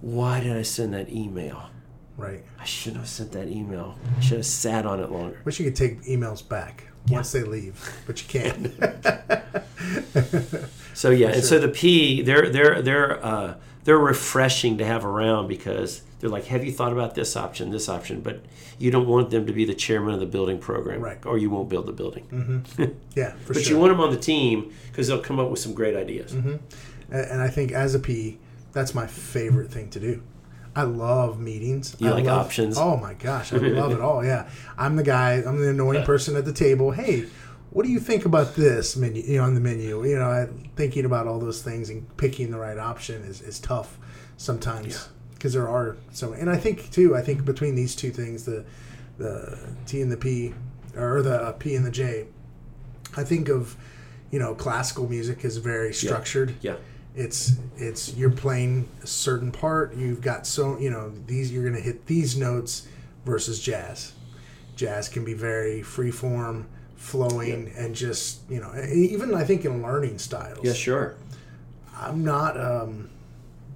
why 0.00 0.38
did 0.38 0.56
I 0.56 0.62
send 0.62 0.94
that 0.94 1.10
email? 1.10 1.70
right 2.16 2.44
I 2.60 2.64
shouldn't 2.64 3.00
have 3.00 3.08
sent 3.08 3.32
that 3.32 3.48
email. 3.48 3.98
I 4.16 4.20
should 4.20 4.36
have 4.36 4.46
sat 4.46 4.86
on 4.86 5.00
it 5.00 5.10
longer." 5.10 5.40
wish 5.44 5.58
you 5.58 5.64
could 5.64 5.74
take 5.74 6.02
emails 6.04 6.48
back 6.48 6.84
once 7.08 7.32
they 7.32 7.42
leave 7.42 7.74
but 8.06 8.22
you 8.22 8.28
can't 8.28 8.62
So 10.94 11.10
yeah, 11.10 11.28
and 11.28 11.44
so 11.44 11.58
the 11.58 11.68
P, 11.68 12.22
they're 12.22 12.48
they're 12.50 12.80
they're 12.82 13.24
uh, 13.24 13.54
they're 13.84 13.98
refreshing 13.98 14.78
to 14.78 14.84
have 14.84 15.04
around 15.04 15.48
because 15.48 16.02
they're 16.20 16.30
like, 16.30 16.46
"Have 16.46 16.64
you 16.64 16.72
thought 16.72 16.92
about 16.92 17.14
this 17.14 17.36
option, 17.36 17.70
this 17.70 17.88
option?" 17.88 18.20
But 18.20 18.40
you 18.78 18.90
don't 18.90 19.06
want 19.06 19.30
them 19.30 19.46
to 19.46 19.52
be 19.52 19.64
the 19.64 19.74
chairman 19.74 20.14
of 20.14 20.20
the 20.20 20.26
building 20.26 20.58
program, 20.58 21.00
Right. 21.00 21.24
Or 21.26 21.36
you 21.38 21.50
won't 21.50 21.68
build 21.68 21.86
the 21.86 21.92
building. 21.92 22.64
Yeah, 23.14 23.32
for 23.44 23.54
sure. 23.54 23.54
But 23.54 23.62
sure. 23.62 23.72
you 23.74 23.78
want 23.78 23.90
them 23.92 24.00
on 24.00 24.10
the 24.10 24.18
team 24.18 24.72
because 24.90 25.06
they'll 25.08 25.20
come 25.20 25.38
up 25.38 25.48
with 25.50 25.60
some 25.60 25.74
great 25.74 25.94
ideas. 25.96 26.32
and, 26.32 26.58
and 27.10 27.40
I 27.40 27.48
think 27.48 27.70
as 27.72 27.94
a 27.94 27.98
P, 28.00 28.38
that's 28.72 28.94
my 28.94 29.06
favorite 29.06 29.70
thing 29.70 29.90
to 29.90 30.00
do. 30.00 30.22
I 30.76 30.82
love 30.82 31.38
meetings. 31.38 31.94
You 32.00 32.08
I 32.08 32.12
like 32.12 32.24
love- 32.24 32.46
options? 32.46 32.76
Oh 32.76 32.96
my 32.96 33.14
gosh, 33.14 33.52
I 33.52 33.56
love 33.82 33.92
it 33.92 34.00
all. 34.00 34.24
Yeah, 34.24 34.48
I'm 34.76 34.96
the 34.96 35.04
guy. 35.04 35.34
I'm 35.34 35.60
the 35.60 35.70
annoying 35.70 36.04
person 36.12 36.34
at 36.36 36.44
the 36.44 36.52
table. 36.52 36.90
Hey, 36.90 37.26
what 37.74 37.84
do 37.84 37.90
you 37.90 37.98
think 37.98 38.24
about 38.24 38.54
this 38.54 38.96
menu? 38.96 39.22
You 39.22 39.38
know, 39.38 39.44
on 39.44 39.54
the 39.54 39.60
menu. 39.60 40.06
You 40.06 40.16
know, 40.16 40.30
I, 40.30 40.48
thinking 40.76 41.04
about 41.04 41.26
all 41.26 41.40
those 41.40 41.60
things 41.60 41.90
and 41.90 42.16
picking 42.16 42.50
the 42.50 42.58
right 42.58 42.78
option 42.78 43.22
is, 43.24 43.42
is 43.42 43.58
tough 43.58 43.98
sometimes 44.36 45.08
because 45.34 45.52
there 45.52 45.68
are 45.68 45.96
so. 46.12 46.32
And 46.32 46.48
I 46.48 46.56
think 46.56 46.90
too. 46.92 47.16
I 47.16 47.20
think 47.20 47.44
between 47.44 47.74
these 47.74 47.94
two 47.96 48.10
things, 48.10 48.44
the 48.44 48.64
the 49.18 49.58
T 49.86 50.00
and 50.00 50.10
the 50.10 50.16
P, 50.16 50.54
or 50.96 51.20
the 51.20 51.34
uh, 51.34 51.52
P 51.52 51.74
and 51.74 51.84
the 51.84 51.90
J, 51.90 52.26
I 53.16 53.24
think 53.24 53.48
of 53.48 53.76
you 54.30 54.38
know 54.38 54.54
classical 54.54 55.08
music 55.08 55.44
is 55.44 55.58
very 55.58 55.92
structured 55.92 56.54
Yeah, 56.60 56.76
it's 57.14 57.52
it's 57.76 58.14
you're 58.14 58.30
playing 58.30 58.88
a 59.02 59.06
certain 59.06 59.52
part 59.52 59.94
you've 59.94 60.20
got 60.20 60.46
so 60.46 60.78
you 60.78 60.90
know 60.90 61.12
these 61.26 61.52
you're 61.52 61.64
gonna 61.64 61.80
hit 61.80 62.06
these 62.06 62.36
notes 62.36 62.88
versus 63.24 63.60
jazz 63.60 64.12
jazz 64.74 65.08
can 65.08 65.24
be 65.24 65.34
very 65.34 65.82
free 65.82 66.10
form 66.10 66.66
flowing 67.04 67.70
and 67.76 67.94
just 67.94 68.40
you 68.48 68.58
know 68.58 68.72
even 68.90 69.34
i 69.34 69.44
think 69.44 69.66
in 69.66 69.82
learning 69.82 70.18
styles 70.18 70.64
yeah, 70.64 70.72
sure. 70.72 71.16
i'm 71.98 72.24
not 72.24 72.58
um 72.58 73.10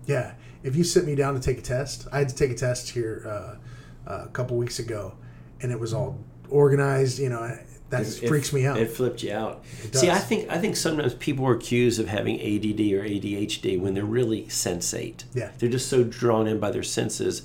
yeah 0.06 0.32
if 0.62 0.74
you 0.74 0.82
sit 0.82 1.04
me 1.04 1.14
down 1.14 1.34
to 1.34 1.40
take 1.40 1.58
a 1.58 1.62
test 1.62 2.08
i 2.10 2.18
had 2.18 2.28
to 2.28 2.34
take 2.34 2.50
a 2.50 2.54
test 2.54 2.88
here 2.88 3.22
uh, 3.26 4.10
uh, 4.10 4.24
a 4.24 4.28
couple 4.28 4.56
weeks 4.56 4.78
ago 4.78 5.12
and 5.60 5.70
it 5.70 5.78
was 5.78 5.92
all 5.92 6.18
organized 6.48 7.18
you 7.18 7.28
know 7.28 7.54
that 7.90 8.02
It- 8.02 8.28
freaks 8.28 8.50
me 8.52 8.64
out 8.66 8.78
It 8.78 8.90
flipped 8.90 9.22
you 9.22 9.32
out. 9.32 9.64
See, 9.92 10.10
I 10.10 10.18
think 10.18 10.50
I 10.50 10.58
think 10.58 10.76
sometimes 10.76 11.14
people 11.14 11.46
are 11.46 11.54
accused 11.54 11.98
of 11.98 12.06
having 12.06 12.36
ADD 12.38 12.80
or 12.92 13.02
ADHD 13.02 13.80
when 13.80 13.94
they're 13.94 14.04
really 14.04 14.42
sensate. 14.44 15.24
Yeah. 15.32 15.44
Mm-hmm. 15.46 15.58
they're 15.58 15.70
just 15.70 15.88
so 15.88 16.04
drawn 16.04 16.46
in 16.46 16.58
by 16.60 16.70
their 16.70 16.82
senses. 16.82 17.42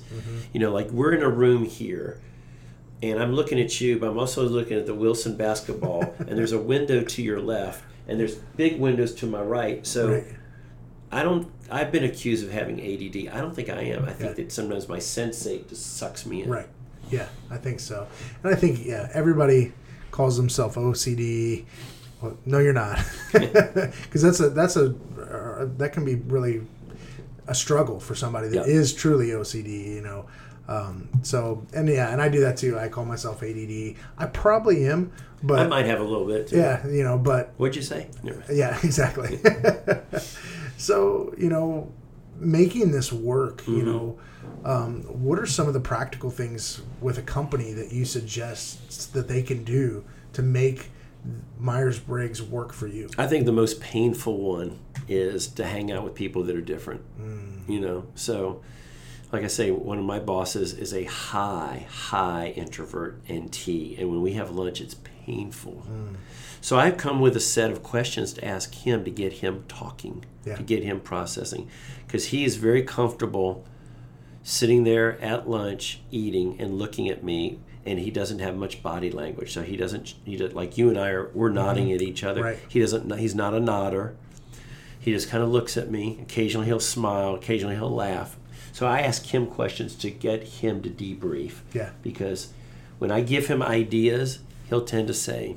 You 0.52 0.60
know, 0.60 0.70
like 0.70 0.90
we're 0.90 1.12
in 1.14 1.22
a 1.22 1.30
room 1.30 1.64
here, 1.64 2.20
and 3.10 3.20
I'm 3.22 3.32
looking 3.34 3.58
at 3.60 3.80
you, 3.80 3.98
but 3.98 4.08
I'm 4.08 4.18
also 4.18 4.48
looking 4.48 4.76
at 4.78 4.86
the 4.86 4.94
Wilson 4.94 5.36
basketball, 5.36 6.14
and 6.18 6.30
there's 6.38 6.52
a 6.52 6.58
window 6.58 7.02
to 7.02 7.22
your 7.22 7.40
left, 7.40 7.82
and 8.08 8.18
there's 8.20 8.34
big 8.34 8.78
windows 8.80 9.14
to 9.16 9.26
my 9.26 9.42
right. 9.42 9.86
So. 9.86 10.12
Right. 10.12 10.24
I 11.12 11.22
don't. 11.22 11.48
I've 11.70 11.92
been 11.92 12.02
accused 12.02 12.44
of 12.44 12.50
having 12.50 12.80
ADD. 12.80 13.32
I 13.32 13.40
don't 13.40 13.54
think 13.54 13.68
I 13.68 13.82
am. 13.82 14.04
I 14.04 14.12
think 14.12 14.30
Yeah. 14.36 14.44
that 14.44 14.50
sometimes 14.52 14.88
my 14.88 14.98
sensate 14.98 15.68
just 15.68 15.96
sucks 15.96 16.26
me 16.26 16.42
in. 16.42 16.50
Right. 16.50 16.66
Yeah, 17.08 17.28
I 17.52 17.56
think 17.56 17.78
so. 17.78 18.08
And 18.42 18.52
I 18.52 18.56
think 18.58 18.84
yeah, 18.84 19.08
everybody 19.14 19.72
calls 20.10 20.36
themselves 20.36 20.74
OCD. 20.74 21.66
Well, 22.20 22.36
no, 22.46 22.58
you're 22.58 22.72
not, 22.72 22.98
because 23.32 24.22
that's 24.22 24.40
a 24.40 24.50
that's 24.50 24.76
a 24.76 24.86
uh, 25.20 25.68
that 25.78 25.92
can 25.92 26.04
be 26.04 26.16
really 26.16 26.62
a 27.46 27.54
struggle 27.54 28.00
for 28.00 28.16
somebody 28.16 28.48
that 28.48 28.66
is 28.66 28.92
Yeah. 28.92 28.98
truly 28.98 29.26
OCD. 29.28 29.94
You 29.94 30.00
know. 30.00 30.26
Um, 30.66 31.08
so 31.22 31.66
and 31.74 31.88
yeah, 31.88 32.10
and 32.12 32.22
I 32.22 32.28
do 32.28 32.40
that 32.40 32.56
too. 32.56 32.78
I 32.78 32.88
call 32.88 33.04
myself 33.04 33.42
ADD. 33.42 33.96
I 34.16 34.26
probably 34.26 34.86
am, 34.88 35.12
but 35.42 35.58
I 35.60 35.66
might 35.66 35.86
have 35.86 36.00
a 36.00 36.04
little 36.04 36.26
bit. 36.26 36.48
Too. 36.48 36.56
yeah, 36.56 36.86
you 36.86 37.02
know, 37.04 37.18
but 37.18 37.52
What'd 37.58 37.76
you 37.76 37.82
say? 37.82 38.08
Yeah, 38.50 38.78
exactly. 38.84 39.38
so, 40.76 41.34
you 41.38 41.48
know, 41.48 41.92
making 42.38 42.92
this 42.92 43.12
work, 43.12 43.66
you 43.66 43.74
Mm-hmm. 43.76 43.86
know, 43.86 44.18
um, 44.64 45.02
what 45.02 45.38
are 45.38 45.46
some 45.46 45.68
of 45.68 45.74
the 45.74 45.80
practical 45.80 46.30
things 46.30 46.80
with 47.00 47.18
a 47.18 47.22
company 47.22 47.72
that 47.74 47.92
you 47.92 48.04
suggest 48.04 49.12
that 49.12 49.28
they 49.28 49.42
can 49.42 49.64
do 49.64 50.04
to 50.32 50.42
make 50.42 50.90
Myers 51.58 51.98
Briggs 51.98 52.42
work 52.42 52.72
for 52.72 52.86
you? 52.86 53.08
I 53.18 53.26
think 53.26 53.44
the 53.46 53.52
most 53.52 53.80
painful 53.80 54.38
one 54.38 54.78
is 55.08 55.46
to 55.48 55.64
hang 55.66 55.92
out 55.92 56.04
with 56.04 56.14
people 56.14 56.42
that 56.44 56.56
are 56.56 56.60
different. 56.62 57.02
Mm. 57.20 57.68
You 57.68 57.80
know, 57.80 58.06
so 58.14 58.62
like 59.34 59.44
I 59.44 59.48
say, 59.48 59.70
one 59.70 59.98
of 59.98 60.04
my 60.04 60.18
bosses 60.20 60.72
is 60.74 60.94
a 60.94 61.04
high, 61.04 61.86
high 61.90 62.52
introvert 62.56 63.20
and 63.28 63.52
T, 63.52 63.96
and 63.98 64.08
when 64.10 64.22
we 64.22 64.34
have 64.34 64.50
lunch, 64.50 64.80
it's 64.80 64.94
painful. 65.26 65.82
Mm. 65.90 66.14
So 66.60 66.78
I've 66.78 66.96
come 66.96 67.20
with 67.20 67.36
a 67.36 67.40
set 67.40 67.70
of 67.70 67.82
questions 67.82 68.32
to 68.34 68.44
ask 68.44 68.74
him 68.74 69.04
to 69.04 69.10
get 69.10 69.34
him 69.34 69.64
talking, 69.68 70.24
Yeah. 70.46 70.56
to 70.56 70.62
get 70.62 70.82
him 70.82 71.00
processing, 71.00 71.68
because 72.06 72.26
he 72.26 72.44
is 72.44 72.56
very 72.56 72.82
comfortable 72.82 73.64
sitting 74.42 74.84
there 74.84 75.20
at 75.20 75.48
lunch 75.48 76.00
eating 76.10 76.56
and 76.60 76.78
looking 76.78 77.08
at 77.08 77.24
me 77.24 77.58
and 77.86 77.98
he 77.98 78.10
doesn't 78.10 78.38
have 78.40 78.54
much 78.56 78.82
body 78.82 79.10
language 79.10 79.52
so 79.54 79.62
he 79.62 79.74
doesn't 79.76 80.14
he 80.24 80.36
does, 80.36 80.52
like 80.52 80.76
you 80.76 80.90
and 80.90 80.98
i 80.98 81.08
are 81.08 81.30
we're 81.32 81.48
nodding 81.48 81.90
at 81.92 82.02
each 82.02 82.22
other 82.22 82.42
Right. 82.42 82.58
he 82.68 82.78
doesn't 82.78 83.10
he's 83.16 83.34
not 83.34 83.54
a 83.54 83.60
nodder 83.60 84.14
he 85.00 85.12
just 85.12 85.30
kind 85.30 85.42
of 85.42 85.48
looks 85.48 85.78
at 85.78 85.90
me 85.90 86.18
occasionally 86.20 86.66
he'll 86.66 86.78
smile 86.78 87.34
occasionally 87.34 87.74
he'll 87.74 87.88
laugh 87.94 88.36
so 88.74 88.86
i 88.86 89.00
ask 89.00 89.26
him 89.34 89.46
questions 89.46 89.94
to 89.94 90.10
get 90.10 90.42
him 90.60 90.82
to 90.82 90.90
debrief 90.90 91.54
Yeah. 91.72 91.90
because 92.02 92.52
when 92.98 93.10
i 93.10 93.20
give 93.22 93.46
him 93.46 93.62
ideas 93.62 94.40
he'll 94.68 94.84
tend 94.84 95.06
to 95.08 95.14
say 95.14 95.56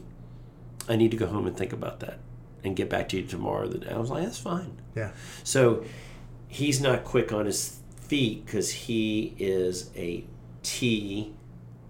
i 0.88 0.96
need 0.96 1.12
to 1.12 1.18
go 1.18 1.28
home 1.28 1.46
and 1.48 1.56
think 1.58 1.74
about 1.74 2.00
that 2.02 2.20
and 2.64 2.76
get 2.76 2.90
back 2.90 3.10
to 3.10 3.18
you 3.18 3.24
tomorrow 3.24 3.70
i 3.92 3.98
was 3.98 4.10
like 4.10 4.24
that's 4.24 4.40
fine 4.40 4.72
Yeah. 4.96 5.12
so 5.44 5.84
he's 6.48 6.80
not 6.80 7.04
quick 7.04 7.32
on 7.34 7.46
his 7.46 7.80
feet 8.00 8.46
because 8.46 8.72
he 8.72 9.36
is 9.38 9.90
a 9.98 10.24
T 10.64 11.34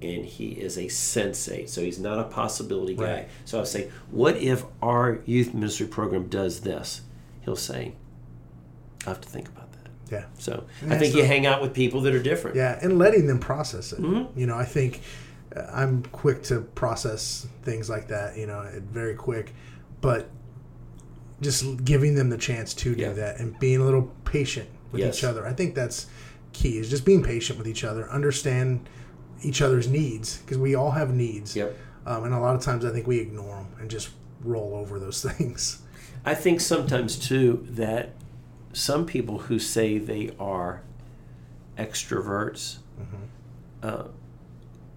and 0.02 0.26
he 0.26 0.50
is 0.50 0.78
a 0.78 0.86
sensate. 0.86 1.70
So 1.70 1.82
he's 1.82 1.98
not 2.00 2.20
a 2.20 2.24
possibility 2.24 2.96
guy. 2.96 3.04
Right. 3.04 3.30
So 3.46 3.58
I'll 3.60 3.66
say, 3.66 3.90
What 4.12 4.38
if 4.38 4.64
our 4.82 5.20
youth 5.26 5.54
ministry 5.56 5.88
program 5.88 6.28
does 6.28 6.62
this? 6.62 7.02
He'll 7.42 7.56
say, 7.56 7.94
I 9.06 9.10
have 9.10 9.22
to 9.22 9.30
think 9.30 9.48
about 9.48 9.67
that. 9.67 9.67
Yeah. 10.12 10.26
So 10.38 10.66
Yeah, 10.86 10.94
I 10.94 10.98
think 10.98 11.16
you 11.16 11.24
hang 11.24 11.46
out 11.46 11.62
with 11.62 11.74
people 11.74 12.02
that 12.02 12.14
are 12.16 12.22
different. 12.24 12.56
Yeah, 12.56 12.78
and 12.82 12.98
letting 12.98 13.28
them 13.28 13.40
process 13.40 13.92
it. 13.94 14.00
Mm-hmm. 14.02 14.40
You 14.40 14.48
know, 14.48 14.56
I 14.58 14.66
think 14.66 15.02
uh, 15.56 15.62
I'm 15.74 16.04
quick 16.04 16.44
to 16.44 16.62
process 16.62 17.48
things 17.64 17.90
like 17.90 18.08
that. 18.10 18.38
You 18.38 18.48
know, 18.48 18.68
very 18.92 19.16
quick, 19.16 19.54
but 20.02 20.30
just 21.42 21.84
giving 21.86 22.16
them 22.16 22.30
the 22.30 22.38
chance 22.38 22.74
to 22.74 22.96
do 22.96 23.14
that 23.14 23.40
and 23.40 23.58
being 23.60 23.80
a 23.80 23.84
little 23.84 24.12
patient 24.26 24.68
with 24.92 25.02
Yes. 25.02 25.18
each 25.20 25.24
other. 25.24 25.46
I 25.46 25.54
think 25.54 25.76
that's 25.76 26.08
key. 26.54 26.78
Is 26.80 26.90
just 26.90 27.06
being 27.06 27.24
patient 27.24 27.60
with 27.60 27.68
each 27.68 27.84
other, 27.84 28.10
understand 28.10 28.90
each 29.44 29.62
other's 29.62 29.88
needs 29.88 30.38
because 30.40 30.58
we 30.58 30.74
all 30.74 30.92
have 30.92 31.14
needs. 31.14 31.56
Yep. 31.56 31.78
Um, 32.08 32.24
and 32.24 32.34
a 32.34 32.40
lot 32.40 32.56
of 32.56 32.62
times, 32.62 32.86
I 32.86 32.92
think 32.92 33.06
we 33.06 33.20
ignore 33.20 33.58
them 33.58 33.68
and 33.80 33.90
just 33.90 34.10
roll 34.42 34.74
over 34.76 35.00
those 35.00 35.22
things. 35.32 35.82
I 36.26 36.34
think 36.34 36.60
sometimes 36.62 37.18
too 37.18 37.68
that 37.72 38.14
some 38.78 39.06
people 39.06 39.40
who 39.40 39.58
say 39.58 39.98
they 39.98 40.32
are 40.40 40.84
extroverts 41.78 42.78
mm-hmm. 43.00 43.16
uh, 43.82 44.04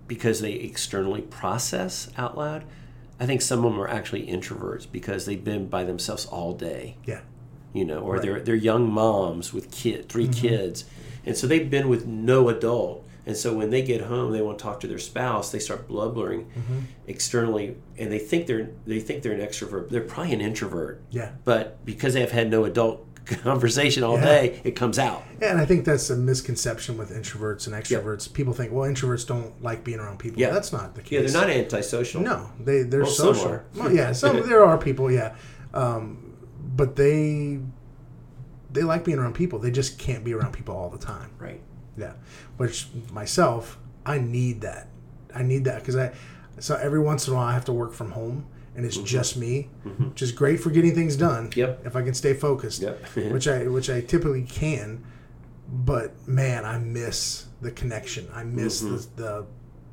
because 0.06 0.40
they 0.40 0.52
externally 0.52 1.22
process 1.22 2.10
out 2.18 2.36
loud, 2.36 2.64
I 3.18 3.26
think 3.26 3.42
some 3.42 3.64
of 3.64 3.72
them 3.72 3.80
are 3.80 3.88
actually 3.88 4.26
introverts 4.26 4.90
because 4.90 5.26
they've 5.26 5.42
been 5.42 5.66
by 5.68 5.84
themselves 5.84 6.26
all 6.26 6.52
day, 6.52 6.96
Yeah. 7.06 7.20
you 7.72 7.84
know, 7.84 8.00
or 8.00 8.14
Right. 8.14 8.22
they're 8.22 8.40
they're 8.40 8.54
young 8.54 8.90
moms 8.90 9.52
with 9.52 9.70
kid 9.70 10.08
3 10.08 10.24
mm-hmm. 10.24 10.32
kids, 10.32 10.84
and 11.24 11.36
so 11.36 11.46
they've 11.46 11.70
been 11.70 11.88
with 11.88 12.06
no 12.06 12.48
adult. 12.48 13.06
And 13.26 13.36
so 13.36 13.54
when 13.54 13.68
they 13.70 13.82
get 13.82 14.00
home, 14.00 14.32
they 14.32 14.40
want 14.40 14.58
to 14.58 14.62
talk 14.64 14.80
to 14.80 14.86
their 14.88 14.98
spouse. 14.98 15.52
They 15.52 15.58
start 15.58 15.86
blubbering 15.86 16.46
mm-hmm. 16.46 16.78
externally, 17.06 17.76
and 17.98 18.10
they 18.10 18.18
think 18.18 18.46
they're 18.46 18.70
they 18.86 18.98
think 19.00 19.22
they're 19.22 19.32
an 19.32 19.40
extrovert. 19.40 19.90
They're 19.90 20.00
probably 20.00 20.32
an 20.34 20.40
introvert 20.40 21.02
Yeah. 21.10 21.30
but 21.44 21.84
because 21.84 22.14
they 22.14 22.20
have 22.20 22.32
had 22.32 22.50
no 22.50 22.64
adult 22.64 23.06
conversation 23.42 24.02
all 24.02 24.16
Yeah. 24.16 24.24
day, 24.24 24.60
it 24.64 24.72
comes 24.76 24.98
out. 24.98 25.22
Yeah, 25.40 25.50
and 25.52 25.60
I 25.60 25.64
think 25.64 25.84
that's 25.84 26.10
a 26.10 26.16
misconception 26.16 26.96
with 26.98 27.10
introverts 27.10 27.66
and 27.66 27.74
extroverts. 27.74 28.32
People 28.32 28.52
think, 28.52 28.72
well, 28.72 28.88
introverts 28.90 29.26
don't 29.26 29.62
like 29.62 29.84
being 29.84 29.98
around 30.00 30.18
people. 30.18 30.40
Yeah. 30.40 30.50
That's 30.50 30.72
not 30.72 30.94
the 30.94 31.02
case. 31.02 31.12
Yeah, 31.12 31.20
they're 31.40 31.40
not 31.48 31.50
antisocial. 31.50 32.20
No, 32.22 32.50
they 32.58 32.82
they're 32.82 33.02
Well, 33.02 33.10
some 33.10 33.34
social. 33.34 33.48
are. 33.52 33.64
Well, 33.76 33.92
yeah, 33.92 34.12
some 34.22 34.46
there 34.48 34.64
are 34.64 34.76
people, 34.78 35.10
yeah, 35.10 35.34
um, 35.74 36.34
but 36.76 36.96
they 36.96 37.60
they 38.72 38.82
like 38.82 39.04
being 39.04 39.18
around 39.18 39.34
people. 39.34 39.58
They 39.58 39.70
just 39.70 39.98
can't 39.98 40.24
be 40.24 40.32
around 40.34 40.52
people 40.52 40.76
all 40.76 40.90
the 40.90 40.98
time. 40.98 41.30
Right. 41.38 41.60
Yeah, 41.96 42.12
which 42.56 42.86
myself, 43.12 43.78
I 44.06 44.18
need 44.18 44.60
that. 44.62 44.88
I 45.34 45.42
need 45.42 45.64
that 45.64 45.80
because 45.80 45.96
I 45.96 46.12
so 46.58 46.76
every 46.76 47.00
once 47.00 47.26
in 47.26 47.32
a 47.32 47.36
while 47.36 47.46
I 47.46 47.52
have 47.52 47.64
to 47.66 47.72
work 47.72 47.92
from 47.92 48.10
home 48.12 48.46
and 48.76 48.86
it's 48.86 48.96
just 48.98 49.36
me, 49.36 49.68
which 49.98 50.22
is 50.22 50.32
great 50.32 50.60
for 50.60 50.70
getting 50.70 50.94
things 50.94 51.16
done. 51.16 51.48
Mm-hmm. 51.50 51.58
Yep. 51.60 51.86
If 51.86 51.96
I 51.96 52.02
can 52.02 52.14
stay 52.14 52.34
focused. 52.34 52.82
Yep. 52.82 53.04
which 53.32 53.48
I 53.48 53.66
which 53.66 53.90
I 53.90 54.00
typically 54.00 54.44
can, 54.44 55.04
but 55.68 56.26
man, 56.28 56.64
I 56.64 56.78
miss 56.78 57.46
the 57.60 57.70
connection. 57.70 58.28
I 58.32 58.44
miss 58.44 58.82
Mm-hmm. 58.82 58.96
the, 59.16 59.22
the 59.22 59.46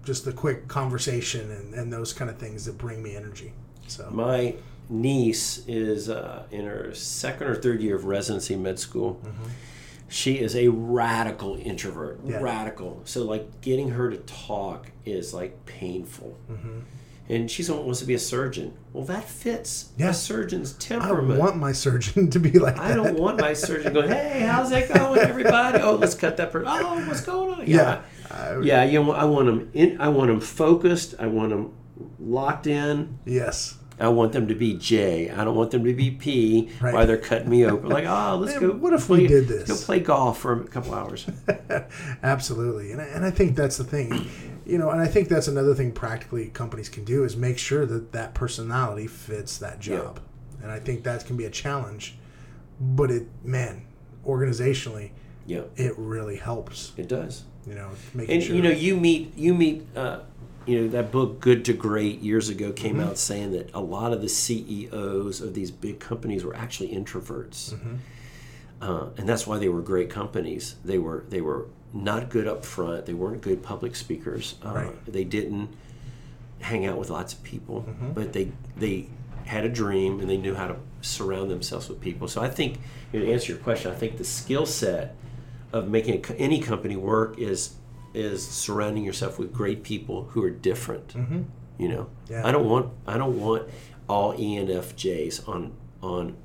just 0.06 0.24
the 0.26 0.32
quick 0.32 0.68
conversation 0.70 1.52
and, 1.52 1.74
and 1.74 1.92
those 1.92 2.14
kind 2.14 2.30
of 2.32 2.38
things 2.38 2.64
that 2.66 2.78
bring 2.78 3.04
me 3.04 3.16
energy. 3.16 3.52
So 3.88 4.10
My 4.12 4.56
niece 4.90 5.66
is 5.68 6.10
uh, 6.10 6.44
in 6.50 6.66
her 6.66 6.94
second 6.94 7.48
or 7.48 7.56
third 7.56 7.82
year 7.82 7.96
of 7.98 8.06
residency 8.06 8.56
med 8.56 8.80
school, 8.80 9.20
she 10.08 10.40
is 10.40 10.56
a 10.56 10.70
radical 10.70 11.56
introvert. 11.58 12.22
Yeah. 12.24 12.38
Radical. 12.42 13.02
So 13.04 13.26
like 13.26 13.60
getting 13.60 13.90
her 13.90 14.10
to 14.10 14.18
talk 14.20 14.92
is 15.06 15.34
like 15.34 15.66
painful. 15.66 16.38
And 17.30 17.52
she 17.52 17.62
wants 17.70 18.00
to 18.00 18.06
be 18.06 18.14
a 18.14 18.20
surgeon. 18.20 18.74
Well, 18.94 19.04
that 19.06 19.26
fits 19.26 19.90
Yeah. 19.98 20.12
a 20.12 20.14
surgeon's 20.14 20.72
temperament. 20.74 21.34
I 21.42 21.44
want 21.44 21.58
my 21.58 21.74
surgeon 21.74 22.30
to 22.30 22.40
be 22.40 22.52
like 22.58 22.78
I 22.80 22.90
that. 22.90 22.96
don't 22.96 23.20
want 23.20 23.40
my 23.42 23.52
surgeon 23.54 23.94
going, 23.94 24.08
"Hey, 24.10 24.40
how's 24.50 24.72
it 24.72 24.88
going, 24.94 25.20
everybody? 25.20 25.80
Oh, 25.82 25.96
let's 25.96 26.16
cut 26.16 26.38
that 26.38 26.52
person. 26.54 26.70
Oh, 26.72 27.06
what's 27.06 27.22
going 27.22 27.60
on?" 27.60 27.68
Yeah. 27.68 28.02
yeah. 28.64 28.84
You 28.86 29.04
know, 29.04 29.12
I 29.12 29.26
want 29.26 29.48
them 29.48 29.70
in. 29.74 30.00
I 30.00 30.08
want 30.08 30.30
them 30.30 30.40
focused. 30.40 31.16
I 31.20 31.28
want 31.28 31.50
them 31.50 31.74
locked 32.20 32.66
in. 32.68 33.20
Yes. 33.26 33.76
I 34.00 34.10
want 34.10 34.32
them 34.32 34.48
to 34.48 34.54
be 34.54 34.76
J. 34.76 35.30
I 35.32 35.44
don't 35.44 35.56
want 35.56 35.72
them 35.72 35.84
to 35.84 35.92
be 35.94 36.12
P 36.12 36.70
Right. 36.80 36.94
while 36.94 37.08
they're 37.08 37.18
cutting 37.18 37.50
me 37.50 37.66
open. 37.66 37.90
Like, 37.90 38.06
oh, 38.06 38.38
let's 38.40 38.54
Man, 38.62 38.70
go. 38.70 38.76
what 38.78 38.94
if 38.94 39.10
we 39.10 39.26
did 39.26 39.48
this? 39.48 39.68
Go 39.68 39.76
play 39.76 40.00
golf 40.00 40.38
for 40.40 40.62
a 40.62 40.68
couple 40.68 40.94
hours. 40.94 41.26
Absolutely, 42.24 42.92
and 42.92 43.02
I, 43.02 43.06
and 43.06 43.26
I 43.26 43.32
think 43.32 43.56
that's 43.56 43.78
the 43.78 43.84
thing, 43.84 44.30
you 44.68 44.78
know, 44.78 44.90
and 44.90 45.02
I 45.02 45.08
think 45.08 45.30
that's 45.30 45.48
another 45.48 45.74
thing 45.74 45.92
practically 45.92 46.48
companies 46.48 46.90
can 46.90 47.04
do 47.06 47.24
is 47.24 47.36
make 47.38 47.58
sure 47.58 47.86
that 47.86 48.12
that 48.12 48.34
personality 48.34 49.08
fits 49.08 49.58
that 49.60 49.80
job, 49.80 50.20
and 50.62 50.72
I 50.72 50.80
think 50.80 51.04
that 51.04 51.26
can 51.26 51.38
be 51.38 51.46
a 51.46 51.50
challenge, 51.50 52.16
but 52.80 53.10
it, 53.12 53.28
man, 53.44 53.86
organizationally, 54.26 55.12
yeah, 55.46 55.62
it 55.76 55.94
really 55.98 56.36
helps, 56.36 56.92
it 56.98 57.08
does. 57.08 57.44
you 57.66 57.76
know, 57.76 57.90
making 58.14 58.36
And 58.36 58.44
sure. 58.44 58.56
you 58.56 58.62
know, 58.62 58.70
you 58.72 58.98
meet 58.98 59.36
you 59.38 59.54
meet. 59.54 59.88
Uh, 59.96 60.20
you 60.66 60.82
know 60.82 60.88
that 60.90 61.12
book 61.14 61.40
"Good 61.40 61.64
to 61.66 61.74
Great" 61.74 62.20
years 62.20 62.50
ago 62.50 62.74
came 62.74 62.96
Mm-hmm. 62.98 63.08
out 63.10 63.18
saying 63.18 63.52
that 63.54 63.70
a 63.74 63.80
lot 63.80 64.12
of 64.12 64.22
the 64.22 64.28
CEOs 64.28 65.40
of 65.40 65.54
these 65.54 65.72
big 65.72 66.00
companies 66.02 66.44
were 66.44 66.54
actually 66.56 66.90
introverts, 66.90 67.74
Mm-hmm. 67.74 67.96
uh, 68.82 69.06
and 69.18 69.30
that's 69.30 69.48
why 69.48 69.58
they 69.60 69.70
were 69.70 69.82
great 69.82 70.10
companies. 70.10 70.76
They 70.84 70.98
were 70.98 71.24
they 71.30 71.40
were 71.40 71.68
not 71.94 72.30
good 72.30 72.48
up 72.48 72.66
front. 72.66 73.06
They 73.06 73.14
weren't 73.14 73.42
good 73.42 73.64
public 73.64 73.96
speakers. 73.96 74.56
Uh, 74.66 74.72
Right. 74.74 75.06
They 75.06 75.24
didn't 75.24 75.70
hang 76.60 76.86
out 76.86 76.98
with 76.98 77.10
lots 77.10 77.34
of 77.34 77.44
people, 77.44 77.86
Mm-hmm. 77.88 78.14
but 78.14 78.34
they 78.34 78.52
they 78.78 79.08
had 79.46 79.64
a 79.64 79.70
dream 79.70 80.20
and 80.20 80.30
they 80.30 80.38
knew 80.38 80.54
how 80.56 80.68
to 80.68 80.76
surround 81.02 81.50
themselves 81.50 81.88
with 81.90 82.02
people. 82.02 82.28
So 82.28 82.42
I 82.42 82.50
think 82.50 82.80
you 83.14 83.20
know, 83.20 83.26
to 83.26 83.32
answer 83.34 83.54
your 83.54 83.62
question, 83.62 83.92
I 83.92 83.96
think 83.96 84.18
the 84.18 84.24
skill 84.26 84.66
set 84.66 85.16
of 85.72 85.88
making 85.90 86.26
a 86.26 86.34
any 86.34 86.60
company 86.60 86.96
work 86.96 87.38
is 87.40 87.76
is 88.14 88.46
surrounding 88.46 89.04
yourself 89.04 89.38
with 89.40 89.54
great 89.54 89.84
people 89.84 90.24
who 90.32 90.44
are 90.44 90.50
different. 90.50 91.10
Mm-hmm. 91.10 91.42
You 91.78 91.90
know, 91.90 92.10
Yeah. 92.30 92.46
I 92.48 92.52
don't 92.52 92.68
want 92.68 92.92
I 93.06 93.18
don't 93.18 93.40
want 93.40 93.70
all 94.10 94.34
ENFJs 94.34 95.48
on 95.48 95.72
on 96.02 96.36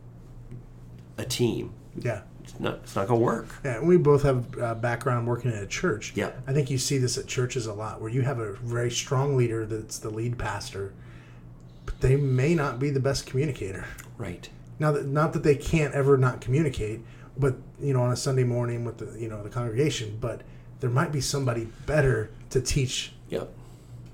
a 1.18 1.24
team. 1.24 1.72
yeah. 1.98 2.22
It's 2.42 2.58
not 2.58 2.74
it's 2.82 2.96
not 2.96 3.08
going 3.08 3.20
to 3.20 3.24
work. 3.24 3.48
Yeah, 3.64 3.78
and 3.78 3.88
we 3.88 3.96
both 3.96 4.22
have 4.22 4.58
uh, 4.58 4.74
background 4.74 5.26
working 5.26 5.52
at 5.52 5.62
a 5.62 5.66
church. 5.66 6.12
Yeah. 6.14 6.32
I 6.46 6.52
think 6.52 6.70
you 6.70 6.78
see 6.78 6.98
this 6.98 7.16
at 7.18 7.26
churches 7.26 7.66
a 7.66 7.72
lot, 7.72 8.00
where 8.00 8.10
you 8.10 8.22
have 8.22 8.38
a 8.38 8.54
very 8.54 8.90
strong 8.90 9.36
leader 9.36 9.64
that's 9.66 9.98
the 9.98 10.10
lead 10.10 10.38
pastor, 10.38 10.92
but 11.86 12.00
they 12.00 12.16
may 12.16 12.54
not 12.54 12.78
be 12.78 12.90
the 12.90 13.00
best 13.00 13.26
communicator. 13.26 13.84
Right. 14.18 14.48
Now, 14.78 14.92
that, 14.92 15.06
not 15.06 15.32
that 15.34 15.44
they 15.44 15.54
can't 15.54 15.94
ever 15.94 16.16
not 16.16 16.40
communicate, 16.40 17.00
but 17.36 17.56
you 17.80 17.92
know, 17.92 18.02
on 18.02 18.12
a 18.12 18.16
Sunday 18.16 18.44
morning 18.44 18.84
with 18.84 18.98
the 18.98 19.18
you 19.18 19.28
know 19.28 19.42
the 19.42 19.50
congregation, 19.50 20.18
but 20.20 20.42
there 20.80 20.90
might 20.90 21.12
be 21.12 21.20
somebody 21.20 21.68
better 21.86 22.30
to 22.50 22.60
teach. 22.60 23.12
Yep. 23.28 23.52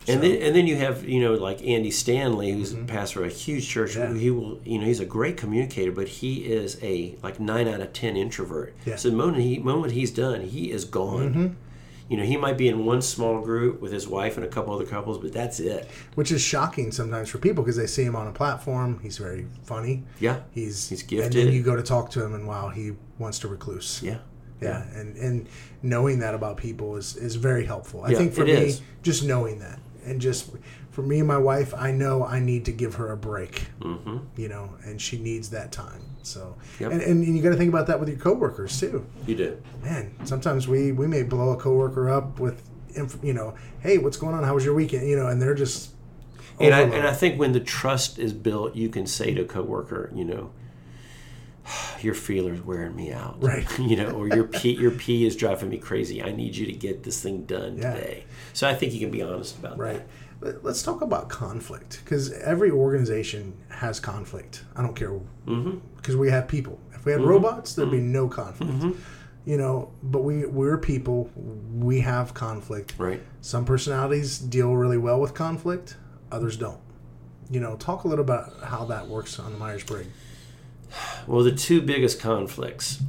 And 0.08 0.22
then, 0.22 0.42
and 0.42 0.54
then 0.56 0.66
you 0.66 0.76
have 0.76 1.08
you 1.08 1.20
know 1.20 1.34
like 1.34 1.62
Andy 1.66 1.90
Stanley, 1.90 2.52
who's 2.52 2.72
Mm-hmm. 2.74 2.86
pastor 2.86 3.24
of 3.24 3.30
a 3.30 3.34
huge 3.34 3.68
church. 3.68 3.96
Yeah. 3.96 4.14
He 4.14 4.30
will 4.30 4.60
you 4.64 4.78
know 4.78 4.86
he's 4.86 5.00
a 5.00 5.06
great 5.06 5.36
communicator, 5.36 5.92
but 5.92 6.08
he 6.08 6.44
is 6.44 6.78
a 6.82 7.16
like 7.22 7.38
nine 7.40 7.68
out 7.68 7.80
of 7.80 7.92
ten 7.92 8.16
introvert. 8.16 8.74
Yeah. 8.86 8.96
So 8.96 9.10
the 9.10 9.16
moment 9.16 9.42
he 9.42 9.58
moment 9.58 9.92
he's 9.92 10.10
done, 10.10 10.42
he 10.42 10.70
is 10.70 10.84
gone. 10.84 11.28
Mm-hmm. 11.34 11.48
You 12.08 12.16
know 12.16 12.22
he 12.24 12.38
might 12.38 12.56
be 12.56 12.68
in 12.68 12.86
one 12.86 13.02
small 13.02 13.42
group 13.42 13.80
with 13.82 13.92
his 13.92 14.08
wife 14.08 14.36
and 14.36 14.44
a 14.46 14.48
couple 14.48 14.74
other 14.74 14.86
couples, 14.86 15.18
but 15.18 15.32
that's 15.32 15.60
it. 15.60 15.86
Which 16.14 16.32
is 16.32 16.40
shocking 16.40 16.90
sometimes 16.90 17.28
for 17.28 17.36
people 17.38 17.62
because 17.62 17.76
they 17.76 17.86
see 17.86 18.02
him 18.04 18.16
on 18.16 18.26
a 18.26 18.32
platform. 18.32 19.00
He's 19.02 19.18
very 19.18 19.46
funny. 19.64 20.04
Yeah. 20.18 20.40
He's 20.52 20.88
He's 20.88 21.02
gifted. 21.02 21.34
And 21.36 21.48
then 21.48 21.54
you 21.54 21.62
go 21.62 21.76
to 21.76 21.82
talk 21.82 22.10
to 22.12 22.24
him, 22.24 22.32
and 22.34 22.46
wow, 22.48 22.70
he 22.70 22.92
wants 23.18 23.38
to 23.40 23.48
recluse. 23.48 24.00
Yeah. 24.02 24.18
Yeah, 24.60 24.82
and 24.92 25.16
and 25.18 25.48
knowing 25.82 26.18
that 26.18 26.34
about 26.34 26.56
people 26.56 26.96
is 26.96 27.14
is 27.16 27.36
very 27.36 27.64
helpful. 27.64 28.02
I 28.04 28.10
Yeah, 28.10 28.18
think 28.18 28.32
for 28.34 28.44
me, 28.44 28.52
is. 28.52 28.80
just 29.04 29.22
knowing 29.22 29.60
that, 29.60 29.78
and 30.08 30.20
just 30.20 30.50
for 30.90 31.02
me 31.02 31.18
and 31.18 31.28
my 31.28 31.38
wife, 31.38 31.74
I 31.74 31.92
know 31.92 32.24
I 32.24 32.40
need 32.40 32.64
to 32.64 32.72
give 32.72 32.94
her 32.96 33.12
a 33.12 33.16
break. 33.16 33.66
Mm-hmm. 33.80 34.18
You 34.36 34.48
know, 34.48 34.70
and 34.84 35.00
she 35.00 35.18
needs 35.18 35.50
that 35.50 35.70
time. 35.72 36.02
So, 36.22 36.56
Yep. 36.80 36.92
and, 36.92 37.00
and 37.02 37.24
you 37.36 37.42
got 37.42 37.50
to 37.50 37.56
think 37.56 37.70
about 37.70 37.86
that 37.86 38.00
with 38.00 38.08
your 38.08 38.18
coworkers 38.18 38.78
too. 38.78 39.06
You 39.26 39.34
do. 39.34 39.62
Man, 39.82 40.14
sometimes 40.24 40.66
we 40.68 40.92
we 40.92 41.06
may 41.06 41.22
blow 41.22 41.50
a 41.52 41.56
coworker 41.56 42.10
up 42.10 42.38
with, 42.40 42.62
inf- 42.94 43.18
you 43.22 43.32
know, 43.32 43.54
hey, 43.80 43.98
what's 43.98 44.16
going 44.16 44.34
on? 44.34 44.44
How 44.44 44.54
was 44.54 44.64
your 44.64 44.74
weekend? 44.74 45.08
You 45.08 45.16
know, 45.16 45.28
and 45.28 45.40
they're 45.40 45.54
just. 45.54 45.94
And 46.60 46.74
I, 46.74 46.80
and 46.80 47.06
I 47.06 47.12
think 47.14 47.38
when 47.38 47.52
the 47.52 47.60
trust 47.60 48.18
is 48.18 48.32
built, 48.32 48.74
you 48.74 48.88
can 48.88 49.06
say 49.06 49.32
to 49.32 49.42
a 49.42 49.44
coworker, 49.44 50.10
you 50.12 50.24
know, 50.24 50.50
your 52.00 52.14
feeler's 52.14 52.60
wearing 52.62 52.94
me 52.96 53.12
out, 53.12 53.36
Right. 53.42 53.66
you 53.78 53.96
know, 53.96 54.10
or 54.10 54.28
your 54.28 54.44
P, 54.44 54.72
your 54.72 54.90
P 54.92 55.26
is 55.26 55.36
driving 55.36 55.68
me 55.68 55.78
crazy. 55.78 56.22
I 56.22 56.32
need 56.32 56.56
you 56.56 56.66
to 56.66 56.72
get 56.72 57.02
this 57.02 57.22
thing 57.22 57.44
done 57.44 57.78
Yeah. 57.78 57.94
today. 57.94 58.24
So 58.52 58.68
I 58.68 58.74
think 58.74 58.92
you 58.92 59.00
can 59.00 59.10
be 59.10 59.22
honest 59.22 59.58
about 59.58 59.78
Right. 59.78 59.94
that. 59.98 60.06
But 60.40 60.64
Let's 60.64 60.82
talk 60.82 61.00
about 61.02 61.28
conflict 61.28 62.00
because 62.04 62.32
every 62.32 62.70
organization 62.70 63.54
has 63.70 63.98
conflict. 63.98 64.62
I 64.76 64.82
don't 64.82 64.94
care 64.94 65.10
Mm-hmm. 65.46 65.78
because 65.96 66.16
we 66.16 66.30
have 66.30 66.46
people. 66.46 66.78
If 66.94 67.04
we 67.04 67.12
had 67.12 67.20
robots, 67.22 67.74
there'd 67.74 67.90
be 67.90 67.98
no 68.00 68.28
conflict. 68.28 68.72
Mm-hmm. 68.72 68.92
You 69.44 69.56
know, 69.56 69.90
but 70.02 70.22
we 70.24 70.44
we're 70.46 70.76
people. 70.78 71.30
We 71.72 72.00
have 72.00 72.34
conflict. 72.34 72.94
Right. 72.98 73.22
Some 73.40 73.64
personalities 73.64 74.38
deal 74.38 74.74
really 74.74 74.98
well 74.98 75.20
with 75.20 75.32
conflict. 75.34 75.96
Others 76.30 76.56
don't. 76.58 76.80
You 77.50 77.60
know, 77.60 77.76
talk 77.76 78.04
a 78.04 78.08
little 78.08 78.24
about 78.24 78.52
how 78.62 78.84
that 78.86 79.08
works 79.08 79.38
on 79.38 79.52
the 79.52 79.58
Myers 79.58 79.82
Briggs. 79.84 80.08
Well, 81.26 81.42
the 81.44 81.52
two 81.52 81.80
biggest 81.82 82.20
conflicts 82.20 83.02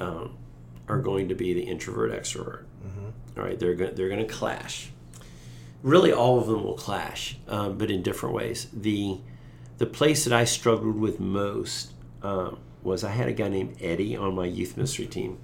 um, 0.00 0.36
are 0.88 0.98
going 1.00 1.28
to 1.28 1.34
be 1.34 1.52
the 1.54 1.62
introvert 1.62 2.10
extrovert. 2.12 2.64
All 3.36 3.42
right, 3.44 3.58
they're 3.58 3.74
go- 3.74 3.90
they're 3.90 4.08
going 4.08 4.26
to 4.26 4.32
clash. 4.32 4.90
Really, 5.82 6.12
all 6.12 6.38
of 6.38 6.46
them 6.46 6.62
will 6.64 6.74
clash, 6.74 7.36
um, 7.48 7.78
but 7.78 7.90
in 7.90 8.02
different 8.02 8.34
ways. 8.34 8.68
the 8.72 9.18
The 9.78 9.86
place 9.86 10.24
that 10.24 10.32
I 10.32 10.44
struggled 10.44 10.96
with 11.00 11.18
most 11.18 11.92
um, 12.22 12.58
was 12.82 13.02
I 13.04 13.10
had 13.10 13.28
a 13.28 13.32
guy 13.32 13.48
named 13.48 13.76
Eddie 13.80 14.16
on 14.16 14.34
my 14.34 14.44
youth 14.44 14.76
ministry 14.76 15.06
team, 15.06 15.38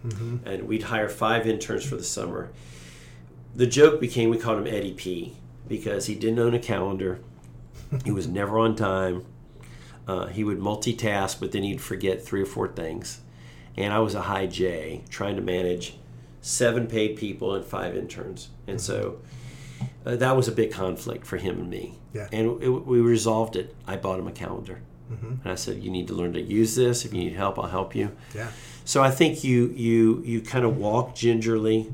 and 0.45 0.65
we'd 0.69 0.85
hire 0.85 1.09
five 1.09 1.47
interns 1.47 1.85
for 1.85 1.97
the 1.97 2.05
summer. 2.05 2.51
The 3.57 3.67
joke 3.67 4.01
became 4.01 4.29
we 4.31 4.39
called 4.39 4.59
him 4.59 4.67
Eddie 4.73 4.93
P 4.93 5.35
because 5.67 6.07
he 6.07 6.15
didn't 6.15 6.39
own 6.39 6.55
a 6.55 6.59
calendar. 6.59 7.21
he 8.05 8.11
was 8.11 8.29
never 8.29 8.59
on 8.59 8.77
time. 8.77 9.25
Uh, 10.09 10.27
he 10.27 10.43
would 10.43 10.59
multitask, 10.59 11.39
but 11.39 11.53
then 11.53 11.63
he'd 11.63 11.81
forget 11.81 12.25
three 12.25 12.43
or 12.43 12.47
four 12.47 12.67
things. 12.67 13.21
And 13.77 13.93
I 13.93 13.99
was 14.01 14.15
a 14.15 14.23
high 14.23 14.47
J 14.47 15.05
trying 15.11 15.37
to 15.37 15.43
manage 15.43 15.95
seven 16.41 16.87
paid 16.87 17.17
people 17.17 17.55
and 17.55 17.65
five 17.65 17.95
interns. 17.95 18.49
And 18.67 18.81
so 18.81 19.21
uh, 20.07 20.17
that 20.17 20.35
was 20.35 20.49
a 20.49 20.53
big 20.53 20.73
conflict 20.73 21.27
for 21.27 21.37
him 21.37 21.61
and 21.61 21.71
me. 21.71 21.99
Yeah. 22.15 22.29
And 22.33 22.63
it, 22.63 22.69
we 22.71 23.01
resolved 23.01 23.55
it. 23.55 23.77
I 23.87 23.97
bought 23.97 24.19
him 24.19 24.27
a 24.27 24.33
calendar. 24.33 24.81
And 25.11 25.41
I 25.47 25.55
said, 25.55 25.83
You 25.83 25.91
need 25.91 26.07
to 26.09 26.15
learn 26.15 26.35
to 26.35 26.41
use 26.41 26.77
this. 26.77 27.07
If 27.07 27.15
you 27.15 27.21
need 27.21 27.33
help, 27.33 27.59
I'll 27.59 27.69
help 27.69 27.95
you. 27.95 28.11
Yeah. 28.35 28.51
So 28.85 29.03
I 29.03 29.11
think 29.11 29.43
you 29.43 29.69
you 29.69 30.23
you 30.25 30.43
kind 30.43 30.67
of 30.67 30.77
walk 30.77 31.15
gingerly 31.15 31.91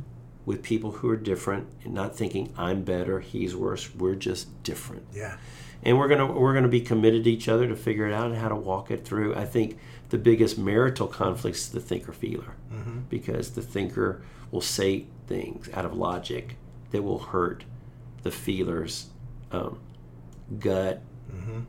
with 0.47 0.63
people 0.63 0.91
who 0.93 1.09
are 1.09 1.17
different 1.17 1.69
and 1.85 1.95
not 1.95 2.17
thinking 2.17 2.53
I'm 2.57 2.83
better, 2.83 3.21
he's 3.21 3.55
worse. 3.55 3.95
We're 3.95 4.17
just 4.17 4.63
different 4.65 5.05
Yeah. 5.15 5.37
And 5.85 5.99
we're 5.99 6.09
gonna 6.09 6.27
we're 6.27 6.55
gonna 6.55 6.69
be 6.69 6.81
committed 6.81 7.25
to 7.25 7.31
each 7.31 7.49
other 7.49 7.69
to 7.69 7.77
figure 7.77 8.07
it 8.09 8.13
out 8.13 8.27
and 8.27 8.37
how 8.37 8.49
to 8.49 8.57
walk 8.57 8.91
it 8.91 9.05
through. 9.05 9.35
I 9.35 9.45
think 9.45 9.79
the 10.11 10.19
biggest 10.19 10.59
marital 10.59 11.07
conflict 11.07 11.57
is 11.57 11.69
the 11.69 11.81
thinker 11.81 12.13
feeler, 12.13 12.55
because 13.09 13.51
the 13.53 13.63
thinker 13.63 14.23
will 14.51 14.61
say 14.61 15.07
things 15.27 15.69
out 15.75 15.85
of 15.85 15.95
logic 15.95 16.57
that 16.91 17.03
will 17.03 17.19
hurt 17.19 17.65
the 18.23 18.31
feeler's 18.31 19.07
um, 19.51 19.79
gut, 20.59 21.01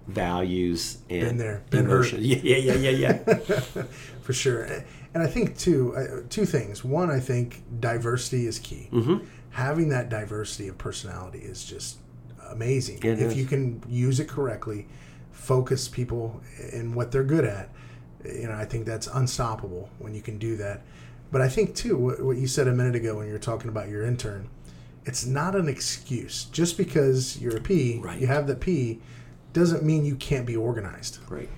values, 0.07 0.99
and 1.09 1.21
Been 1.21 1.37
there, 1.37 1.63
been 1.69 1.85
hurt. 1.85 2.13
Yeah, 2.13 2.37
yeah, 2.43 2.57
yeah, 2.57 2.89
yeah, 2.89 2.89
yeah. 2.89 3.83
For 4.21 4.33
sure. 4.33 4.63
And 5.13 5.23
I 5.23 5.27
think, 5.27 5.57
too, 5.57 5.95
uh, 5.95 6.23
two 6.29 6.45
things. 6.45 6.83
One, 6.83 7.09
I 7.09 7.19
think 7.19 7.63
diversity 7.79 8.45
is 8.45 8.59
key. 8.59 8.89
Mm-hmm. 8.91 9.25
Having 9.51 9.89
that 9.89 10.09
diversity 10.09 10.67
of 10.67 10.77
personality 10.77 11.39
is 11.39 11.63
just 11.63 11.97
amazing. 12.55 12.97
It 12.97 13.05
if 13.19 13.31
is. 13.31 13.37
you 13.37 13.45
can 13.45 13.83
use 13.87 14.19
it 14.19 14.27
correctly, 14.27 14.87
focus 15.31 15.87
people 15.87 16.41
in 16.73 16.93
what 16.95 17.11
they're 17.11 17.23
good 17.23 17.45
at, 17.45 17.69
you 18.25 18.47
know, 18.47 18.53
I 18.55 18.65
think 18.65 18.85
that's 18.85 19.07
unstoppable 19.07 19.89
when 19.99 20.15
you 20.15 20.21
can 20.21 20.37
do 20.37 20.55
that. 20.57 20.81
But 21.31 21.41
I 21.41 21.49
think, 21.49 21.75
too, 21.75 21.97
what, 21.97 22.21
what 22.23 22.37
you 22.37 22.47
said 22.47 22.67
a 22.67 22.71
minute 22.73 22.95
ago 22.95 23.17
when 23.17 23.27
you 23.27 23.33
were 23.33 23.39
talking 23.39 23.69
about 23.69 23.89
your 23.89 24.03
intern, 24.03 24.49
it's 25.05 25.25
not 25.25 25.55
an 25.55 25.67
excuse. 25.67 26.45
Just 26.45 26.77
because 26.77 27.39
you're 27.41 27.57
a 27.57 27.61
P, 27.61 27.99
Right. 28.03 28.19
you 28.19 28.27
have 28.27 28.47
the 28.47 28.55
P, 28.55 29.01
doesn't 29.53 29.83
mean 29.83 30.05
you 30.05 30.15
can't 30.15 30.45
be 30.45 30.55
organized 30.55 31.19
Right. 31.29 31.49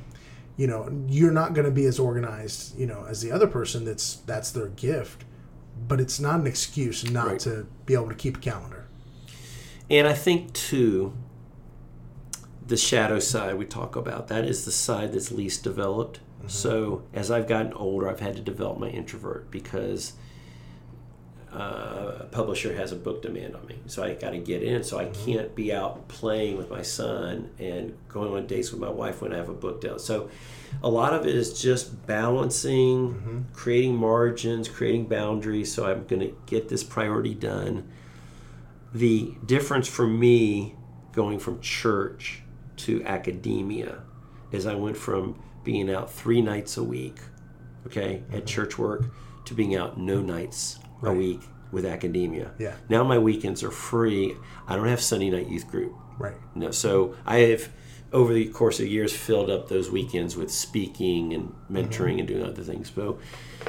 you 0.56 0.68
know, 0.68 0.90
you're 1.08 1.32
not 1.32 1.54
going 1.54 1.66
to 1.66 1.72
be 1.72 1.86
as 1.86 2.00
organized, 2.00 2.78
you 2.78 2.86
know, 2.88 3.06
as 3.08 3.22
the 3.22 3.32
other 3.32 3.48
person. 3.48 3.86
That's 3.86 4.16
that's 4.26 4.52
their 4.52 4.68
gift, 4.68 5.24
but 5.88 6.00
it's 6.02 6.20
not 6.20 6.40
an 6.40 6.48
excuse 6.48 7.10
not 7.10 7.28
Right. 7.28 7.40
to 7.42 7.68
be 7.86 7.94
able 7.94 8.10
to 8.10 8.16
keep 8.16 8.38
a 8.38 8.40
calendar. 8.40 8.87
And 9.90 10.08
I 10.08 10.14
think 10.14 10.54
too, 10.54 11.14
the 12.66 12.78
shadow 12.78 13.20
side 13.20 13.58
we 13.58 13.66
talk 13.66 13.96
about 13.96 14.28
that 14.28 14.46
is 14.46 14.66
the 14.66 14.72
side 14.72 15.14
that's 15.14 15.32
least 15.32 15.64
developed. 15.64 16.20
Mm-hmm. 16.40 16.50
So 16.50 17.04
as 17.14 17.32
I've 17.32 17.48
gotten 17.48 17.74
older, 17.74 18.10
I've 18.10 18.20
had 18.20 18.36
to 18.36 18.42
develop 18.42 18.80
my 18.80 18.90
introvert 18.90 19.50
because 19.50 20.14
uh, 21.54 22.18
a 22.20 22.28
publisher 22.30 22.76
has 22.76 22.92
a 22.92 22.96
book 22.96 23.22
demand 23.22 23.56
on 23.56 23.66
me. 23.68 23.80
So 23.86 24.04
I 24.04 24.14
got 24.14 24.32
to 24.32 24.38
get 24.38 24.62
in. 24.62 24.84
So 24.84 25.00
I 25.00 25.06
mm-hmm. 25.06 25.26
can't 25.26 25.56
be 25.56 25.74
out 25.74 26.08
playing 26.10 26.58
with 26.58 26.70
my 26.70 26.82
son 26.82 27.50
and 27.58 27.98
going 28.10 28.34
on 28.34 28.48
dates 28.48 28.72
with 28.72 28.82
my 28.82 28.90
wife 28.90 29.22
when 29.22 29.34
I 29.34 29.38
have 29.38 29.50
a 29.50 29.54
book 29.54 29.80
deal. 29.80 29.98
So 29.98 30.30
a 30.84 30.90
lot 30.90 31.14
of 31.14 31.26
it 31.26 31.34
is 31.34 31.60
just 31.60 32.06
balancing, 32.06 33.14
mm-hmm. 33.14 33.40
creating 33.54 33.96
margins, 33.96 34.68
creating 34.68 35.06
boundaries. 35.06 35.74
So 35.74 35.90
I'm 35.90 36.06
going 36.06 36.20
to 36.20 36.36
get 36.46 36.68
this 36.68 36.84
priority 36.84 37.34
done 37.34 37.90
the 38.94 39.36
difference 39.46 39.88
for 39.88 40.08
me 40.08 40.76
going 41.12 41.40
from 41.40 41.60
church 41.62 42.42
to 42.78 43.04
academia 43.04 44.04
is 44.52 44.66
I 44.66 44.76
went 44.76 44.98
from 44.98 45.42
being 45.64 45.90
out 45.90 46.12
three 46.12 46.42
nights 46.42 46.78
a 46.78 46.84
week, 46.84 47.18
okay, 47.86 48.24
at 48.30 48.30
mm-hmm. 48.30 48.46
church 48.46 48.78
work, 48.78 49.06
to 49.46 49.54
being 49.54 49.76
out 49.76 50.00
no 50.00 50.22
nights 50.22 50.80
a 51.04 51.12
week 51.12 51.42
with 51.72 51.86
academia. 51.86 52.52
Yeah. 52.58 52.76
Now 52.90 53.04
my 53.04 53.20
weekends 53.20 53.64
are 53.64 53.72
free. 53.72 54.36
I 54.68 54.76
don't 54.76 54.88
have 54.88 55.02
Sunday 55.02 55.30
night 55.30 55.50
youth 55.50 55.68
group. 55.68 55.94
Right. 56.18 56.36
No, 56.56 56.72
so 56.72 57.16
I 57.26 57.40
have 57.40 57.70
over 58.14 58.34
the 58.34 58.48
course 58.48 58.80
of 58.80 58.88
years 58.88 59.16
filled 59.16 59.50
up 59.50 59.68
those 59.68 59.92
weekends 59.92 60.38
with 60.38 60.52
speaking 60.52 61.34
and 61.34 61.54
mentoring 61.70 61.90
mm-hmm. 61.90 62.20
and 62.20 62.28
doing 62.28 62.44
other 62.44 62.64
things. 62.64 62.92
So, 62.94 63.20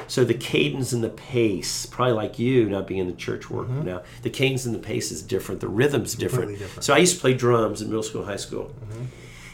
so 0.07 0.23
the 0.23 0.33
cadence 0.33 0.93
and 0.93 1.03
the 1.03 1.09
pace, 1.09 1.85
probably 1.85 2.13
like 2.13 2.39
you, 2.39 2.69
not 2.69 2.87
being 2.87 3.01
in 3.01 3.07
the 3.07 3.13
church 3.13 3.49
work 3.49 3.67
mm-hmm. 3.67 3.85
now, 3.85 4.03
the 4.21 4.29
cadence 4.29 4.65
and 4.65 4.73
the 4.73 4.79
pace 4.79 5.11
is 5.11 5.21
different. 5.21 5.59
The 5.61 5.67
rhythm's 5.67 6.15
different. 6.15 6.57
Different. 6.57 6.83
So 6.83 6.93
I 6.93 6.99
used 6.99 7.15
to 7.15 7.21
play 7.21 7.33
drums 7.33 7.81
in 7.81 7.89
middle 7.89 8.03
school, 8.03 8.25
high 8.25 8.37
school. 8.37 8.73
Mm-hmm. 8.81 9.03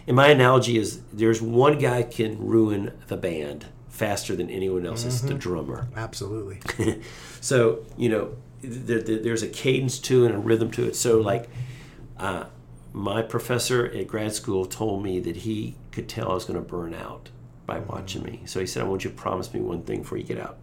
And 0.08 0.16
my 0.16 0.28
analogy 0.28 0.78
is 0.78 1.02
there's 1.12 1.42
one 1.42 1.80
guy 1.80 2.04
can 2.04 2.38
ruin 2.40 2.94
the 3.08 3.18
band 3.18 3.66
faster 3.90 4.36
than 4.36 4.50
anyone 4.50 4.86
else. 4.86 5.04
It's 5.04 5.22
the 5.22 5.34
drummer. 5.34 5.88
Absolutely. 5.96 6.60
So 7.42 7.86
you 7.96 8.10
know, 8.10 8.34
there, 8.64 9.00
there- 9.00 9.20
there's 9.20 9.44
a 9.44 9.48
cadence 9.48 10.00
to 10.00 10.24
it 10.24 10.32
and 10.32 10.36
a 10.36 10.40
rhythm 10.40 10.72
to 10.72 10.88
it. 10.88 10.96
So 10.96 11.22
like, 11.22 11.48
uh, 12.18 12.46
my 12.96 13.22
professor 13.22 13.86
at 13.88 14.08
grad 14.08 14.34
school 14.34 14.66
told 14.66 15.04
me 15.04 15.20
that 15.20 15.36
he 15.38 15.76
could 15.92 16.08
tell 16.08 16.32
I 16.32 16.34
was 16.34 16.46
going 16.46 16.58
to 16.58 16.66
burn 16.66 16.94
out 16.94 17.30
by 17.66 17.80
watching 17.80 18.24
me. 18.24 18.42
So 18.46 18.62
he 18.62 18.66
said, 18.66 18.84
"I 18.84 18.86
want 18.88 19.04
you 19.04 19.10
to 19.10 19.16
promise 19.16 19.54
me 19.54 19.60
one 19.60 19.84
thing 19.84 20.02
before 20.02 20.18
you 20.18 20.24
get 20.24 20.40
out. 20.40 20.58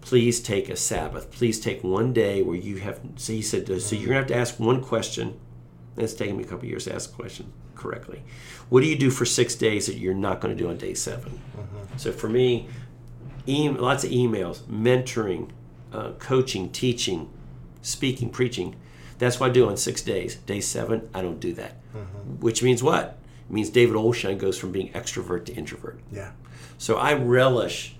Please 0.00 0.40
take 0.40 0.68
a 0.68 0.76
Sabbath. 0.76 1.32
Please 1.32 1.58
take 1.58 1.82
one 1.82 2.12
day 2.12 2.42
where 2.42 2.56
you 2.56 2.76
have." 2.76 3.00
So 3.16 3.32
he 3.32 3.42
said, 3.42 3.66
"So 3.82 3.96
you're 3.96 4.08
going 4.08 4.14
to 4.14 4.20
have 4.20 4.26
to 4.28 4.36
ask 4.36 4.60
one 4.60 4.80
question." 4.80 5.40
And 5.96 6.04
it's 6.04 6.14
taken 6.14 6.36
me 6.36 6.44
a 6.44 6.46
couple 6.46 6.68
years 6.68 6.84
to 6.84 6.94
ask 6.94 7.10
the 7.10 7.16
question 7.16 7.52
correctly. 7.74 8.22
What 8.68 8.82
do 8.82 8.86
you 8.86 8.96
do 8.96 9.10
for 9.10 9.24
six 9.24 9.56
days 9.56 9.86
that 9.86 9.96
you're 9.96 10.14
not 10.14 10.40
going 10.40 10.56
to 10.56 10.62
do 10.62 10.70
on 10.70 10.78
day 10.78 10.94
7 10.94 11.40
So 11.96 12.12
for 12.12 12.28
me, 12.28 12.68
e- 13.46 13.68
lots 13.68 14.04
of 14.04 14.10
emails, 14.10 14.60
mentoring, 14.62 15.50
uh, 15.92 16.12
coaching, 16.12 16.70
teaching, 16.70 17.28
speaking, 17.82 18.30
preaching. 18.30 18.76
That's 19.18 19.38
what 19.38 19.50
I 19.50 19.52
do 19.52 19.68
on 19.68 19.76
six 19.76 20.02
days. 20.02 20.36
Day 20.36 20.60
seven, 20.60 21.08
I 21.14 21.22
don't 21.22 21.40
do 21.40 21.52
that. 21.54 21.72
Which 22.40 22.62
means 22.62 22.82
what? 22.82 23.18
It 23.48 23.52
means 23.52 23.70
David 23.70 23.96
Olshine 23.96 24.38
goes 24.38 24.58
from 24.58 24.72
being 24.72 24.90
extrovert 24.92 25.44
to 25.46 25.54
introvert. 25.54 26.00
Yeah. 26.10 26.32
So 26.78 26.96
I 26.96 27.14
relish 27.14 27.96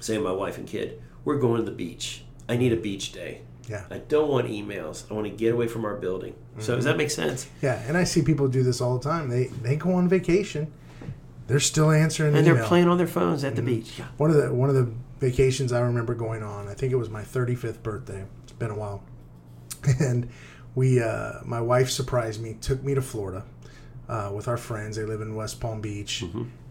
saying 0.00 0.22
my 0.22 0.32
wife 0.32 0.58
and 0.58 0.66
kid, 0.66 1.02
we're 1.24 1.38
going 1.38 1.64
to 1.64 1.70
the 1.70 1.76
beach. 1.76 2.24
I 2.48 2.56
need 2.56 2.72
a 2.72 2.76
beach 2.76 3.12
day. 3.12 3.42
Yeah. 3.68 3.84
I 3.90 3.98
don't 3.98 4.28
want 4.28 4.48
emails. 4.48 5.08
I 5.10 5.14
want 5.14 5.26
to 5.26 5.32
get 5.32 5.54
away 5.54 5.68
from 5.68 5.84
our 5.84 5.94
building. 5.94 6.34
So 6.58 6.74
does 6.74 6.84
that 6.84 6.96
make 6.96 7.10
sense? 7.10 7.46
Yeah. 7.62 7.80
And 7.86 7.96
I 7.96 8.04
see 8.04 8.22
people 8.22 8.48
do 8.48 8.62
this 8.62 8.80
all 8.80 8.98
the 8.98 9.08
time. 9.08 9.28
They 9.28 9.44
they 9.44 9.76
go 9.76 9.94
on 9.94 10.08
vacation. 10.08 10.72
They're 11.46 11.60
still 11.60 11.90
answering 11.90 12.34
And 12.34 12.46
email. 12.46 12.56
they're 12.56 12.64
playing 12.66 12.88
on 12.88 12.98
their 12.98 13.06
phones 13.06 13.44
at 13.44 13.56
the 13.56 13.62
mm-hmm. 13.62 13.80
beach. 13.80 13.98
Yeah. 13.98 14.06
One 14.16 14.30
of 14.30 14.36
the 14.36 14.52
one 14.52 14.68
of 14.68 14.74
the 14.74 14.92
vacations 15.20 15.72
I 15.72 15.80
remember 15.80 16.14
going 16.14 16.42
on. 16.42 16.68
I 16.68 16.74
think 16.74 16.92
it 16.92 16.96
was 16.96 17.10
my 17.10 17.22
35th 17.22 17.82
birthday. 17.82 18.24
It's 18.42 18.52
been 18.52 18.70
a 18.70 18.76
while, 18.76 19.02
and 20.00 20.28
we 20.74 21.02
uh, 21.02 21.40
my 21.44 21.60
wife 21.60 21.90
surprised 21.90 22.42
me, 22.42 22.56
took 22.60 22.82
me 22.82 22.94
to 22.94 23.02
Florida 23.02 23.44
uh, 24.08 24.30
with 24.34 24.48
our 24.48 24.56
friends. 24.56 24.96
They 24.96 25.04
live 25.04 25.20
in 25.20 25.34
West 25.34 25.60
Palm 25.60 25.80
Beach, 25.80 26.24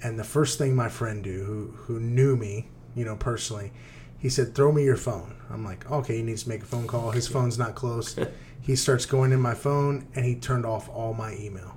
and 0.03 0.19
the 0.19 0.23
first 0.23 0.57
thing 0.57 0.75
my 0.75 0.89
friend 0.89 1.23
do, 1.23 1.43
who 1.43 1.73
who 1.75 1.99
knew 1.99 2.35
me, 2.35 2.67
you 2.95 3.05
know 3.05 3.15
personally, 3.15 3.71
he 4.17 4.29
said, 4.29 4.55
"Throw 4.55 4.71
me 4.71 4.83
your 4.83 4.97
phone." 4.97 5.35
I'm 5.49 5.63
like, 5.65 5.89
"Okay." 5.91 6.17
He 6.17 6.23
needs 6.23 6.43
to 6.43 6.49
make 6.49 6.63
a 6.63 6.65
phone 6.65 6.87
call. 6.87 7.11
His 7.11 7.27
phone's 7.27 7.57
not 7.57 7.75
close. 7.75 8.17
he 8.61 8.75
starts 8.75 9.05
going 9.05 9.31
in 9.31 9.41
my 9.41 9.53
phone, 9.53 10.07
and 10.15 10.25
he 10.25 10.35
turned 10.35 10.65
off 10.65 10.89
all 10.89 11.13
my 11.13 11.35
email 11.35 11.75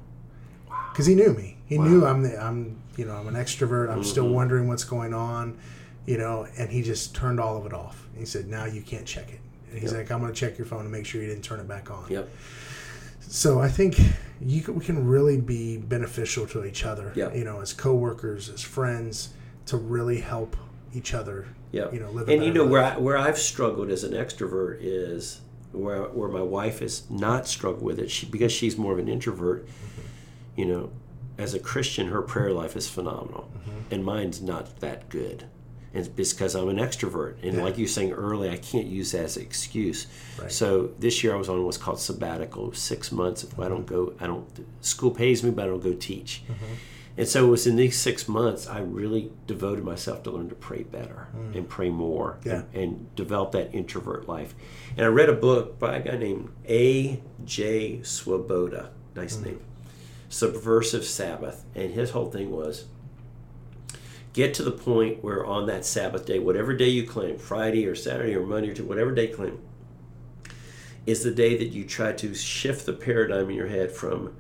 because 0.92 1.07
he 1.07 1.14
knew 1.14 1.33
me. 1.33 1.57
He 1.66 1.79
knew 1.79 2.05
I'm 2.05 2.23
the 2.23 2.40
I'm 2.42 2.81
you 2.97 3.05
know 3.05 3.14
I'm 3.14 3.29
an 3.29 3.35
extrovert. 3.35 3.90
I'm 3.90 4.05
still 4.05 4.29
wondering 4.29 4.68
what's 4.68 4.85
going 4.85 5.14
on, 5.14 5.59
you 6.07 6.18
know. 6.18 6.47
And 6.59 6.71
he 6.71 6.83
just 6.83 7.14
turned 7.14 7.40
all 7.40 7.57
of 7.57 7.66
it 7.66 7.73
off. 7.73 8.09
He 8.16 8.27
said, 8.27 8.47
"Now 8.47 8.66
you 8.66 8.83
can't 8.83 9.07
check 9.07 9.31
it." 9.33 9.40
And 9.72 9.80
he's 9.80 9.92
Yep. 9.92 10.00
like, 10.00 10.11
"I'm 10.11 10.20
going 10.20 10.32
to 10.32 10.38
check 10.38 10.58
your 10.58 10.66
phone 10.66 10.85
to 10.85 10.90
make 10.90 11.06
sure 11.06 11.20
you 11.20 11.28
didn't 11.28 11.44
turn 11.44 11.61
it 11.61 11.68
back 11.68 11.90
on." 11.90 12.04
Yep. 12.08 12.28
So 13.20 13.61
I 13.61 13.68
think 13.68 13.98
you 14.40 14.61
can, 14.61 14.74
we 14.74 14.85
can 14.85 15.06
really 15.06 15.40
be 15.40 15.78
beneficial 15.78 16.46
to 16.48 16.64
each 16.64 16.85
other. 16.85 17.12
Yeah. 17.14 17.32
You 17.32 17.44
know, 17.44 17.61
as 17.61 17.72
coworkers, 17.72 18.48
as 18.48 18.62
friends, 18.62 19.30
to 19.66 19.76
really 19.76 20.20
help 20.20 20.56
each 20.94 21.14
other. 21.14 21.46
Yeah. 21.70 21.90
You 21.90 22.00
know, 22.00 22.11
live. 22.11 22.28
A 22.28 22.32
and 22.32 22.44
you 22.44 22.52
know 22.52 22.66
where. 22.66 22.82
I, 22.85 22.98
where 22.98 23.16
I've 23.16 23.38
struggled 23.38 23.90
as 23.90 24.04
an 24.04 24.12
extrovert 24.12 24.78
is 24.80 25.40
where 25.72 26.02
where 26.02 26.28
my 26.28 26.42
wife 26.42 26.80
has 26.80 27.08
not 27.11 27.46
struggled 27.46 27.82
with 27.82 27.98
it. 27.98 28.11
She 28.11 28.26
because 28.26 28.52
she's 28.52 28.76
more 28.76 28.92
of 28.92 28.98
an 28.98 29.08
introvert. 29.08 29.66
Mm-hmm. 29.66 30.61
You 30.61 30.66
know, 30.66 30.90
as 31.38 31.54
a 31.54 31.58
Christian, 31.58 32.08
her 32.08 32.22
prayer 32.22 32.52
life 32.52 32.76
is 32.76 32.88
phenomenal, 32.88 33.50
mm-hmm. 33.56 33.94
and 33.94 34.04
mine's 34.04 34.42
not 34.42 34.80
that 34.80 35.08
good. 35.08 35.44
And 35.94 36.07
it's 36.07 36.09
because 36.31 36.55
I'm 36.55 36.68
an 36.70 36.78
extrovert, 36.78 37.35
and 37.42 37.57
Yeah. 37.57 37.62
like 37.64 37.76
you 37.76 37.85
were 37.85 37.88
saying 37.88 38.12
earlier, 38.12 38.50
I 38.50 38.57
can't 38.57 38.87
use 38.87 39.12
that 39.12 39.24
as 39.24 39.37
an 39.37 39.42
excuse. 39.42 40.07
Right. 40.40 40.50
So 40.50 40.90
this 40.98 41.22
year 41.22 41.35
I 41.35 41.37
was 41.37 41.48
on 41.50 41.64
what's 41.64 41.76
called 41.76 42.00
sabbatical, 42.00 42.72
six 42.72 43.12
months. 43.12 43.44
If 43.44 43.59
I 43.59 43.68
don't 43.68 43.85
go, 43.87 44.14
I 44.18 44.26
don't. 44.26 44.46
School 44.81 45.11
pays 45.11 45.42
me, 45.42 45.50
but 45.50 45.64
I 45.64 45.68
don't 45.68 45.83
go 45.83 45.92
teach. 45.92 46.42
And 47.18 47.28
so 47.28 47.46
it 47.46 47.50
was 47.50 47.66
in 47.66 47.76
these 47.76 47.98
six 47.98 48.26
months 48.26 48.66
I 48.66 48.78
really 48.81 49.31
devoted 49.46 49.85
myself 49.85 50.22
to 50.22 50.31
learn 50.31 50.48
to 50.48 50.55
pray 50.55 50.83
better 50.83 51.28
and 51.55 51.68
pray 51.68 51.90
more 51.90 52.38
Mm. 52.40 52.46
Yeah. 52.46 52.62
and, 52.72 52.74
and 52.74 53.14
develop 53.14 53.52
that 53.52 53.74
introvert 53.74 54.26
life. 54.26 54.55
And 54.96 55.05
I 55.05 55.11
read 55.11 55.28
a 55.28 55.35
book 55.35 55.78
by 55.78 55.96
a 55.96 56.02
guy 56.02 56.16
named 56.16 56.48
A. 56.66 57.20
J. 57.44 58.00
Swoboda, 58.02 58.92
nice 59.14 59.37
Mm. 59.37 59.44
name, 59.44 59.61
Subversive 60.31 61.05
Sabbath. 61.05 61.64
And 61.74 61.92
his 61.92 62.11
whole 62.11 62.31
thing 62.31 62.50
was 62.50 62.85
get 64.33 64.55
to 64.55 64.62
the 64.62 64.71
point 64.73 65.23
where 65.23 65.45
on 65.45 65.66
that 65.66 65.85
Sabbath 65.85 66.25
day, 66.27 66.38
whatever 66.38 66.75
day 66.75 66.88
you 66.88 67.07
claim, 67.07 67.38
Friday 67.38 67.87
or 67.87 67.95
Saturday 67.95 68.35
or 68.35 68.47
Monday 68.47 68.68
or 68.71 68.73
Tuesday, 68.75 68.88
whatever 68.88 69.12
day 69.12 69.29
you 69.29 69.35
claim, 69.37 69.59
is 71.07 71.25
the 71.25 71.31
day 71.31 71.57
that 71.57 71.68
you 71.68 71.85
try 71.85 72.12
to 72.12 72.35
shift 72.35 72.87
the 72.87 72.92
paradigm 72.92 73.51
in 73.51 73.57
your 73.57 73.66
head 73.66 73.90
from 73.90 74.35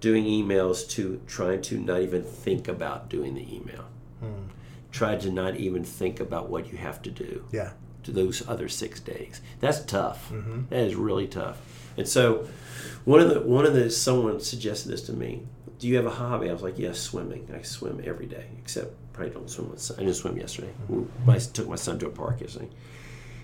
doing 0.00 0.24
emails 0.24 0.88
to 0.90 1.20
trying 1.26 1.62
to 1.62 1.78
not 1.78 2.02
even 2.02 2.22
think 2.22 2.68
about 2.68 3.08
doing 3.08 3.34
the 3.34 3.54
email. 3.54 3.86
Hmm. 4.20 4.48
Try 4.92 5.16
to 5.16 5.30
not 5.30 5.56
even 5.56 5.84
think 5.84 6.20
about 6.20 6.48
what 6.50 6.70
you 6.70 6.78
have 6.78 7.02
to 7.02 7.10
do 7.10 7.44
Yeah. 7.50 7.72
to 8.04 8.12
those 8.12 8.46
other 8.46 8.68
six 8.68 9.00
days. 9.00 9.40
That's 9.60 9.80
tough. 9.80 10.30
Mm-hmm. 10.30 10.62
That 10.70 10.80
is 10.86 10.94
really 10.94 11.26
tough. 11.26 11.60
And 11.96 12.06
so, 12.06 12.46
one 13.06 13.20
of 13.20 13.30
the 13.30 13.40
one 13.40 13.64
of 13.64 13.72
the 13.72 13.90
someone 13.90 14.40
suggested 14.40 14.90
this 14.90 15.02
to 15.06 15.12
me. 15.12 15.42
Do 15.78 15.88
you 15.88 15.96
have 15.96 16.06
a 16.06 16.10
hobby? 16.10 16.48
I 16.48 16.52
was 16.52 16.62
like, 16.62 16.78
yes, 16.78 16.98
swimming. 16.98 17.50
I 17.54 17.60
swim 17.62 18.00
every 18.04 18.24
day, 18.26 18.46
except 18.58 18.94
probably 19.16 19.34
don't 19.34 19.50
swim 19.50 19.70
with. 19.70 19.90
I 19.96 20.00
didn't 20.00 20.14
swim 20.14 20.36
yesterday. 20.36 20.72
I 21.26 21.38
took 21.38 21.68
my 21.68 21.76
son 21.76 21.98
to 22.00 22.06
a 22.06 22.10
park 22.10 22.40
yesterday. 22.40 22.68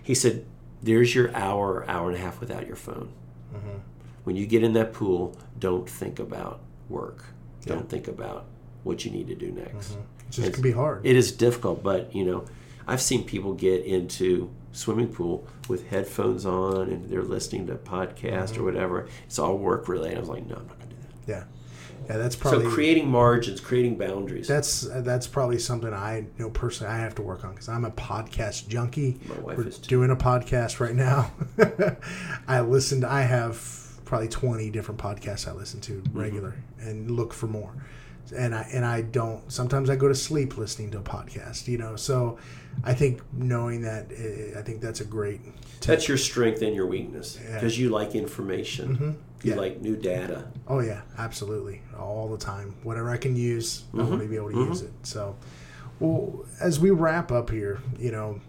He 0.03 0.15
said, 0.15 0.45
"There's 0.83 1.15
your 1.15 1.35
hour, 1.35 1.89
hour 1.89 2.09
and 2.09 2.19
a 2.19 2.21
half 2.21 2.41
without 2.41 2.67
your 2.67 2.77
phone. 2.77 3.09
Mm-hmm. 3.55 3.79
When 4.25 4.37
you 4.37 4.47
get 4.47 4.63
in 4.63 4.75
that 4.75 4.93
pool, 4.93 5.37
don't 5.59 5.89
think 5.89 6.19
about 6.19 6.61
work. 6.89 7.25
Don't 7.65 7.89
think 7.89 8.09
about 8.09 8.47
what 8.85 9.05
you 9.05 9.11
need 9.11 9.29
to 9.29 9.35
do 9.35 9.51
next." 9.51 9.93
Mm-hmm. 9.93 10.01
It 10.29 10.31
just 10.31 10.53
can 10.53 10.63
be 10.63 10.73
hard. 10.73 11.05
It 11.05 11.17
is 11.17 11.33
difficult, 11.33 11.83
but 11.83 12.15
you 12.15 12.25
know, 12.25 12.45
I've 12.87 13.03
seen 13.03 13.25
people 13.25 13.55
get 13.55 13.85
into 13.85 14.51
swimming 14.73 15.09
pool 15.09 15.47
with 15.69 15.89
headphones 15.89 16.47
on 16.47 16.89
and 16.89 17.09
they're 17.11 17.23
listening 17.23 17.67
to 17.67 17.75
a 17.75 17.79
podcast 17.79 18.53
or 18.53 18.55
mm-hmm. 18.55 18.65
whatever. 18.65 19.09
It's 19.27 19.39
all 19.39 19.59
work 19.59 19.89
related. 19.89 20.17
I 20.17 20.21
was 20.21 20.29
like, 20.29 20.47
no, 20.47 20.57
I'm 20.57 20.67
not 20.67 20.79
going 20.79 20.91
to 20.91 20.97
do 20.97 21.03
that. 21.03 21.33
yeah. 21.33 21.45
Yeah. 22.09 22.17
That's 22.19 22.37
probably 22.37 22.65
so 22.65 22.71
creating 22.71 23.09
margins, 23.09 23.61
creating 23.61 23.97
boundaries. 23.97 24.49
that's 24.49 24.83
that's 25.03 25.27
probably 25.27 25.59
something 25.59 25.93
I 25.93 26.19
you 26.19 26.27
know 26.39 26.51
personally 26.51 26.93
I 26.93 26.99
have 26.99 27.15
to 27.17 27.23
work 27.23 27.45
on 27.45 27.53
because 27.53 27.69
I'm 27.69 27.85
a 27.85 27.91
podcast 27.91 28.69
junkie. 28.69 29.19
My 29.27 29.39
wife 29.41 29.59
We're 29.59 29.69
is 29.69 29.79
too. 29.79 29.89
doing 29.89 30.11
a 30.11 30.17
podcast 30.17 30.81
right 30.81 30.95
now. 30.95 31.31
I 32.49 32.61
listened. 32.61 33.05
I 33.05 33.23
have 33.23 33.79
probably 34.05 34.29
20 34.29 34.71
different 34.71 35.01
podcasts 35.01 35.49
I 35.49 35.53
listen 35.53 35.81
to 35.83 35.93
Mm-hmm. 35.93 36.19
regular 36.19 36.55
and 36.81 37.11
look 37.11 37.33
for 37.33 37.47
more. 37.47 37.73
and 38.37 38.55
I 38.55 38.69
and 38.73 38.85
I 38.85 39.03
don't. 39.03 39.51
Sometimes 39.51 39.91
I 39.91 39.97
go 39.97 40.09
to 40.09 40.15
sleep 40.15 40.57
listening 40.59 40.91
to 40.93 40.99
a 40.99 41.03
podcast. 41.03 41.69
You 41.69 41.79
know, 41.79 41.97
so 41.97 42.39
I 42.85 42.95
think 42.95 43.21
knowing 43.33 43.83
that, 43.83 44.11
eh, 44.13 44.59
I 44.59 44.63
think 44.63 44.81
that's 44.81 45.01
a 45.01 45.05
great. 45.05 45.41
That's 45.81 46.09
your 46.09 46.17
strength 46.19 46.63
and 46.63 46.75
your 46.75 46.87
weakness 46.87 47.39
Yeah. 47.43 47.55
because 47.55 47.79
you 47.79 47.91
like 47.91 48.15
information. 48.15 49.19
You 49.43 49.53
Yeah. 49.53 49.59
like 49.59 49.81
new 49.81 49.97
data. 49.97 50.45
Oh 50.69 50.81
yeah, 50.81 51.03
absolutely, 51.19 51.83
all 51.99 52.29
the 52.29 52.39
time. 52.39 52.77
Whatever 52.83 53.11
I 53.11 53.17
can 53.17 53.37
use, 53.37 53.85
I 53.93 53.97
mm-hmm. 53.97 54.09
want 54.11 54.23
to 54.23 54.29
be 54.29 54.37
able 54.37 54.51
to 54.51 54.57
mm-hmm. 54.57 54.71
use 54.71 54.83
it. 54.83 54.93
So, 55.03 55.37
well, 56.01 56.45
as 56.61 56.79
we 56.79 56.91
wrap 56.91 57.33
up 57.33 57.51
here, 57.51 57.81
you 57.99 58.13
know, 58.13 58.41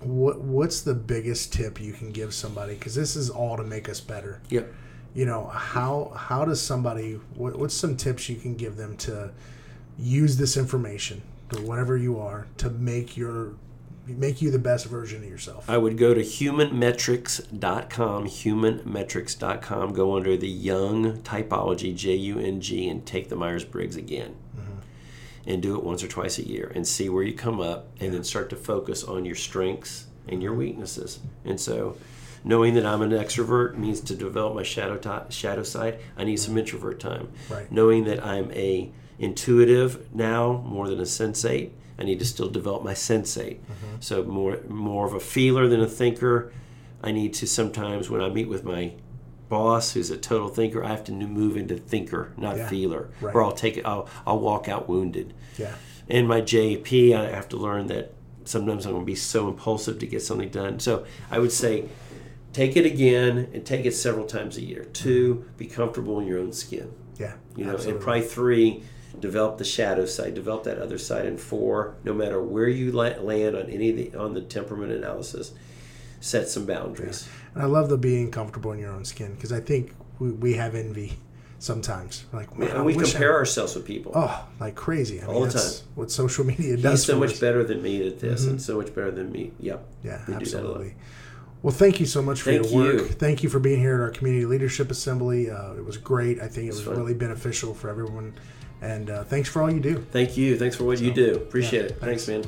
what 0.00 0.40
what's 0.40 0.80
the 0.82 0.94
biggest 0.94 1.52
tip 1.52 1.80
you 1.80 1.92
can 1.92 2.10
give 2.12 2.34
somebody? 2.34 2.74
Because 2.74 2.94
this 2.94 3.16
is 3.16 3.30
all 3.30 3.56
to 3.56 3.64
make 3.64 3.88
us 3.88 4.00
better. 4.00 4.40
Yep. 4.48 4.72
You 5.14 5.26
know, 5.26 5.46
how 5.46 6.12
how 6.16 6.44
does 6.44 6.60
somebody? 6.60 7.20
What, 7.34 7.58
what's 7.58 7.74
some 7.74 7.96
tips 7.96 8.28
you 8.28 8.36
can 8.36 8.56
give 8.56 8.76
them 8.76 8.96
to 8.98 9.32
use 9.98 10.36
this 10.36 10.56
information, 10.56 11.22
or 11.54 11.62
whatever 11.62 11.96
you 11.96 12.18
are, 12.18 12.46
to 12.58 12.70
make 12.70 13.16
your 13.16 13.54
make 14.06 14.42
you 14.42 14.50
the 14.50 14.58
best 14.58 14.86
version 14.86 15.22
of 15.22 15.28
yourself? 15.28 15.68
I 15.68 15.78
would 15.78 15.98
go 15.98 16.14
to 16.14 16.20
humanmetrics.com, 16.20 18.26
humanmetrics.com, 18.26 19.92
go 19.92 20.16
under 20.16 20.36
the 20.36 20.48
Jung 20.48 21.22
typology, 21.22 21.94
J 21.94 22.14
U 22.14 22.38
N 22.38 22.60
G, 22.60 22.88
and 22.88 23.06
take 23.06 23.28
the 23.28 23.36
Myers 23.36 23.64
Briggs 23.64 23.96
again. 23.96 24.34
Mm-hmm. 24.56 24.78
And 25.46 25.62
do 25.62 25.76
it 25.76 25.84
once 25.84 26.02
or 26.02 26.08
twice 26.08 26.38
a 26.38 26.46
year 26.46 26.70
and 26.74 26.86
see 26.86 27.08
where 27.08 27.22
you 27.22 27.32
come 27.32 27.60
up, 27.60 27.88
and 27.98 28.12
then 28.12 28.24
start 28.24 28.50
to 28.50 28.56
focus 28.56 29.02
on 29.02 29.24
your 29.24 29.34
strengths 29.34 30.06
and 30.28 30.42
your 30.42 30.54
weaknesses. 30.54 31.20
And 31.44 31.58
so, 31.58 31.96
knowing 32.44 32.74
that 32.74 32.86
I'm 32.86 33.02
an 33.02 33.10
extrovert 33.10 33.76
means 33.76 34.00
to 34.02 34.14
develop 34.14 34.54
my 34.54 34.62
shadow 34.62 35.26
shadow 35.30 35.62
side, 35.62 35.98
I 36.16 36.24
need 36.24 36.38
some 36.38 36.58
introvert 36.58 37.00
time. 37.00 37.32
Right. 37.48 37.70
Knowing 37.72 38.04
that 38.04 38.24
I'm 38.24 38.52
a 38.52 38.92
intuitive 39.18 40.14
now 40.14 40.62
more 40.66 40.88
than 40.88 40.98
a 40.98 41.04
sensate, 41.04 41.70
I 42.00 42.04
need 42.04 42.18
to 42.20 42.24
still 42.24 42.48
develop 42.48 42.82
my 42.82 42.94
sensate. 42.94 43.58
Mm-hmm. 43.58 43.96
So 44.00 44.24
more 44.24 44.58
more 44.68 45.06
of 45.06 45.12
a 45.14 45.20
feeler 45.20 45.68
than 45.68 45.80
a 45.80 45.86
thinker. 45.86 46.52
I 47.02 47.12
need 47.12 47.34
to 47.34 47.46
sometimes 47.46 48.08
when 48.10 48.20
I 48.22 48.28
meet 48.30 48.48
with 48.48 48.64
my 48.64 48.92
boss 49.48 49.92
who's 49.92 50.10
a 50.10 50.16
total 50.16 50.48
thinker, 50.48 50.82
I 50.84 50.88
have 50.88 51.04
to 51.04 51.12
move 51.12 51.56
into 51.56 51.76
thinker, 51.76 52.32
not 52.36 52.56
Yeah. 52.56 52.68
feeler, 52.68 53.10
Right. 53.20 53.34
or 53.34 53.42
I'll 53.42 53.52
take 53.52 53.76
it. 53.76 53.84
I'll 53.84 54.08
I'll 54.26 54.38
walk 54.38 54.68
out 54.68 54.88
wounded. 54.88 55.34
Yeah, 55.58 55.74
And 56.08 56.26
my 56.28 56.40
JP, 56.40 57.14
I 57.14 57.30
have 57.30 57.48
to 57.50 57.56
learn 57.56 57.86
that 57.88 58.12
sometimes 58.44 58.86
I'm 58.86 58.92
going 58.92 59.02
to 59.04 59.06
be 59.06 59.14
so 59.16 59.48
impulsive 59.48 59.98
to 59.98 60.06
get 60.06 60.22
something 60.22 60.48
done. 60.48 60.78
So 60.80 61.04
I 61.30 61.38
would 61.38 61.52
say 61.52 61.84
take 62.52 62.76
it 62.76 62.86
again 62.86 63.48
and 63.52 63.64
take 63.64 63.84
it 63.86 63.92
several 63.94 64.26
times 64.26 64.56
a 64.56 64.62
year. 64.64 64.84
Two, 64.92 65.44
be 65.56 65.66
comfortable 65.66 66.18
in 66.20 66.26
your 66.26 66.38
own 66.38 66.52
skin. 66.52 66.92
yeah, 67.18 67.34
You 67.56 67.64
know, 67.64 67.72
absolutely. 67.72 67.92
and 67.94 68.02
probably 68.02 68.22
three, 68.22 68.82
develop 69.18 69.58
the 69.58 69.64
shadow 69.64 70.06
side, 70.06 70.34
develop 70.34 70.64
that 70.64 70.78
other 70.78 70.98
side. 70.98 71.26
And 71.26 71.40
four, 71.40 71.96
no 72.04 72.12
matter 72.14 72.40
where 72.42 72.68
you 72.68 72.92
land 72.92 73.56
on 73.56 73.68
any 73.70 73.90
of 73.90 73.96
the 73.96 74.14
on 74.18 74.34
the 74.34 74.40
temperament 74.42 74.92
analysis, 74.92 75.52
set 76.20 76.48
some 76.48 76.66
boundaries. 76.66 77.28
And 77.54 77.62
I 77.62 77.66
love 77.66 77.88
the 77.88 77.98
being 77.98 78.30
comfortable 78.30 78.72
in 78.72 78.78
your 78.78 78.92
own 78.92 79.04
skin 79.04 79.34
because 79.34 79.52
I 79.52 79.60
think 79.60 79.92
we, 80.18 80.30
we 80.30 80.54
have 80.54 80.74
envy 80.74 81.18
sometimes. 81.58 82.24
Like, 82.32 82.56
man, 82.58 82.70
And 82.70 82.84
we 82.86 82.94
wish 82.94 83.08
I- 83.08 83.12
compare 83.12 83.34
ourselves 83.34 83.74
with 83.74 83.84
people. 83.84 84.12
Oh, 84.14 84.46
like 84.60 84.74
crazy! 84.76 85.20
I 85.20 85.26
mean, 85.26 85.34
All 85.34 85.40
the 85.42 85.48
that's 85.48 85.80
time. 85.80 85.88
what 85.94 86.10
social 86.10 86.44
media 86.46 86.76
does. 86.76 87.00
He's 87.00 87.04
so 87.06 87.18
much 87.18 87.32
us. 87.32 87.40
better 87.40 87.64
than 87.64 87.82
me 87.82 88.06
at 88.06 88.20
this, 88.20 88.46
and 88.46 88.60
so 88.62 88.78
much 88.78 88.94
better 88.94 89.10
than 89.10 89.32
me. 89.32 89.52
Yep. 89.60 89.84
Yeah, 90.04 90.10
We 90.10 90.14
do 90.18 90.22
that 90.26 90.28
a 90.28 90.32
lot. 90.34 90.40
absolutely. 90.42 90.94
Well, 91.62 91.74
thank 91.74 92.00
you 92.00 92.06
so 92.06 92.22
much 92.22 92.40
for 92.40 92.52
Thank 92.52 92.70
your 92.72 92.84
work. 92.84 92.94
you. 92.94 93.06
Thank 93.08 93.42
you 93.42 93.50
for 93.50 93.58
being 93.58 93.80
here 93.80 93.96
at 93.96 94.00
our 94.00 94.08
community 94.10 94.46
leadership 94.46 94.90
assembly. 94.90 95.50
Uh, 95.50 95.74
it 95.74 95.84
was 95.84 95.98
great. 95.98 96.40
I 96.40 96.48
think 96.48 96.68
it 96.68 96.70
was 96.72 96.80
fun. 96.84 96.96
really 96.96 97.12
beneficial 97.12 97.74
for 97.74 97.90
everyone. 97.90 98.32
And 98.82 99.10
uh, 99.10 99.24
thanks 99.24 99.48
for 99.48 99.62
all 99.62 99.70
you 99.70 99.80
do. 99.80 100.04
Thank 100.10 100.36
you. 100.36 100.58
Thanks 100.58 100.76
for 100.76 100.84
what 100.84 101.00
you 101.00 101.12
do. 101.12 101.34
Appreciate 101.34 101.82
yeah, 101.82 101.88
it. 101.88 102.00
Thanks, 102.00 102.28
man. 102.28 102.44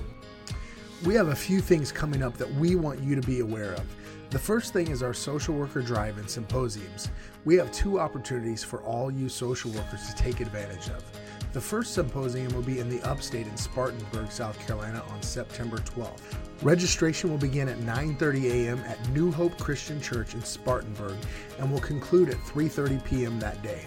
We 1.05 1.15
have 1.15 1.29
a 1.29 1.37
few 1.37 1.61
things 1.61 1.91
coming 1.91 2.23
up 2.23 2.37
that 2.39 2.53
we 2.55 2.77
want 2.77 3.01
you 3.01 3.15
to 3.15 3.27
be 3.27 3.41
aware 3.41 3.73
of. 3.73 3.85
The 4.31 4.39
first 4.39 4.73
thing 4.73 4.89
is 4.89 5.03
our 5.03 5.13
social 5.13 5.55
worker 5.55 5.83
drive 5.83 6.17
and 6.17 6.31
symposiums. 6.31 7.11
We 7.45 7.57
have 7.57 7.71
two 7.71 8.01
opportunities 8.01 8.65
for 8.65 8.81
all 8.83 9.11
you 9.11 9.29
social 9.29 9.71
workers 9.73 10.07
to 10.09 10.15
take 10.15 10.41
advantage 10.41 10.89
of. 10.89 11.05
The 11.53 11.61
first 11.61 11.93
symposium 11.93 12.51
will 12.55 12.63
be 12.63 12.79
in 12.79 12.89
the 12.89 13.03
upstate 13.03 13.47
in 13.47 13.57
Spartanburg, 13.59 14.33
South 14.33 14.59
Carolina 14.67 15.03
on 15.11 15.23
September 15.23 15.77
12th. 15.77 16.23
Registration 16.63 17.29
will 17.29 17.37
begin 17.37 17.69
at 17.69 17.79
9:30 17.81 18.45
a.m. 18.45 18.79
at 18.87 19.07
New 19.11 19.31
Hope 19.31 19.59
Christian 19.59 20.01
Church 20.01 20.33
in 20.33 20.43
Spartanburg 20.43 21.19
and 21.59 21.71
will 21.71 21.81
conclude 21.81 22.31
at 22.31 22.37
3:30 22.37 23.05
p.m. 23.05 23.39
that 23.41 23.63
day. 23.63 23.87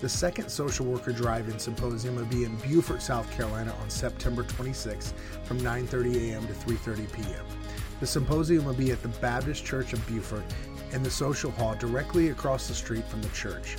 The 0.00 0.08
second 0.10 0.50
social 0.50 0.84
worker 0.84 1.10
drive-in 1.10 1.58
symposium 1.58 2.16
will 2.16 2.26
be 2.26 2.44
in 2.44 2.54
Beaufort, 2.56 3.00
South 3.00 3.30
Carolina 3.30 3.74
on 3.80 3.88
September 3.88 4.44
26th 4.44 5.14
from 5.44 5.58
9:30 5.60 6.32
a.m. 6.32 6.46
to 6.46 6.52
3:30 6.52 7.10
p.m. 7.12 7.44
The 8.00 8.06
symposium 8.06 8.66
will 8.66 8.74
be 8.74 8.90
at 8.90 9.02
the 9.02 9.08
Baptist 9.08 9.64
Church 9.64 9.94
of 9.94 10.06
Beaufort 10.06 10.44
in 10.92 11.02
the 11.02 11.10
social 11.10 11.50
hall 11.50 11.74
directly 11.76 12.28
across 12.28 12.68
the 12.68 12.74
street 12.74 13.08
from 13.08 13.22
the 13.22 13.30
church. 13.30 13.76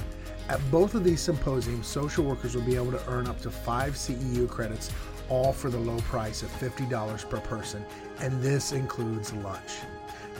At 0.49 0.59
both 0.71 0.95
of 0.95 1.03
these 1.03 1.21
symposiums, 1.21 1.85
social 1.85 2.23
workers 2.23 2.55
will 2.55 2.63
be 2.63 2.75
able 2.75 2.93
to 2.93 3.09
earn 3.09 3.27
up 3.27 3.39
to 3.41 3.51
5 3.51 3.93
CEU 3.93 4.49
credits 4.49 4.91
all 5.29 5.53
for 5.53 5.69
the 5.69 5.77
low 5.77 5.99
price 5.99 6.41
of 6.41 6.49
$50 6.59 7.29
per 7.29 7.39
person, 7.41 7.85
and 8.21 8.41
this 8.41 8.71
includes 8.71 9.33
lunch. 9.33 9.81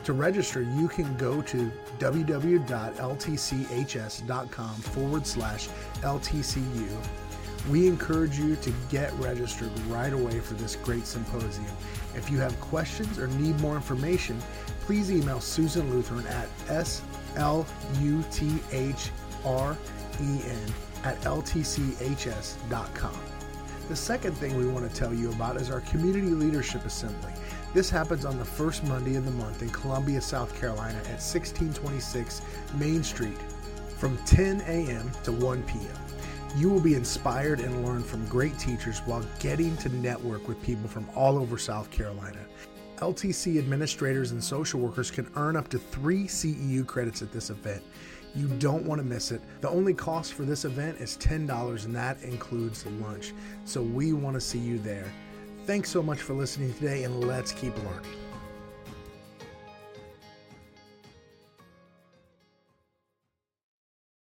To 0.07 0.13
register, 0.13 0.61
you 0.61 0.87
can 0.87 1.17
go 1.17 1.41
to 1.41 1.69
www.ltchs.com 1.99 4.75
forward 4.75 5.27
slash 5.27 5.67
LTCU. 5.95 6.89
We 7.69 7.89
encourage 7.89 8.39
you 8.39 8.55
to 8.55 8.73
get 8.89 9.11
registered 9.15 9.77
right 9.89 10.13
away 10.13 10.39
for 10.39 10.53
this 10.53 10.77
great 10.77 11.05
symposium. 11.05 11.67
If 12.15 12.31
you 12.31 12.39
have 12.39 12.57
questions 12.61 13.19
or 13.19 13.27
need 13.27 13.59
more 13.59 13.75
information, 13.75 14.39
please 14.79 15.11
email 15.11 15.41
Susan 15.41 15.91
Lutheran 15.91 16.25
at 16.27 16.47
sluthren 16.69 17.65
at 21.03 21.19
ltchs.com. 21.19 23.19
The 23.89 23.95
second 23.95 24.37
thing 24.37 24.57
we 24.57 24.67
want 24.67 24.89
to 24.89 24.97
tell 24.97 25.13
you 25.13 25.33
about 25.33 25.57
is 25.57 25.69
our 25.69 25.81
Community 25.81 26.29
Leadership 26.29 26.85
Assembly. 26.85 27.33
This 27.73 27.89
happens 27.89 28.25
on 28.25 28.37
the 28.39 28.45
first 28.45 28.83
Monday 28.85 29.15
of 29.15 29.25
the 29.25 29.31
month 29.31 29.61
in 29.61 29.69
Columbia, 29.69 30.21
South 30.21 30.57
Carolina 30.59 30.97
at 30.99 31.19
1626 31.19 32.41
Main 32.75 33.03
Street 33.03 33.37
from 33.97 34.17
10 34.25 34.61
a.m. 34.61 35.11
to 35.23 35.31
1 35.31 35.63
p.m. 35.63 35.97
You 36.55 36.69
will 36.69 36.79
be 36.79 36.95
inspired 36.95 37.59
and 37.59 37.85
learn 37.85 38.03
from 38.03 38.25
great 38.27 38.57
teachers 38.57 38.99
while 38.99 39.23
getting 39.39 39.75
to 39.77 39.89
network 39.89 40.47
with 40.47 40.61
people 40.63 40.87
from 40.87 41.07
all 41.13 41.37
over 41.37 41.57
South 41.57 41.91
Carolina. 41.91 42.39
LTC 42.97 43.59
administrators 43.59 44.31
and 44.31 44.43
social 44.43 44.79
workers 44.79 45.11
can 45.11 45.29
earn 45.35 45.55
up 45.55 45.67
to 45.67 45.77
three 45.77 46.23
CEU 46.23 46.87
credits 46.87 47.21
at 47.21 47.31
this 47.31 47.49
event. 47.49 47.83
You 48.33 48.47
don't 48.47 48.85
want 48.85 48.99
to 48.99 49.05
miss 49.05 49.31
it. 49.31 49.41
The 49.61 49.69
only 49.69 49.93
cost 49.93 50.33
for 50.33 50.43
this 50.43 50.65
event 50.65 50.99
is 50.99 51.17
$10, 51.17 51.85
and 51.85 51.95
that 51.95 52.21
includes 52.23 52.85
lunch. 53.01 53.33
So 53.65 53.81
we 53.81 54.13
want 54.13 54.35
to 54.35 54.41
see 54.41 54.59
you 54.59 54.79
there. 54.79 55.11
Thanks 55.67 55.89
so 55.89 56.01
much 56.01 56.21
for 56.21 56.33
listening 56.33 56.73
today, 56.75 57.03
and 57.03 57.27
let's 57.27 57.51
keep 57.51 57.75
learning. 57.83 58.26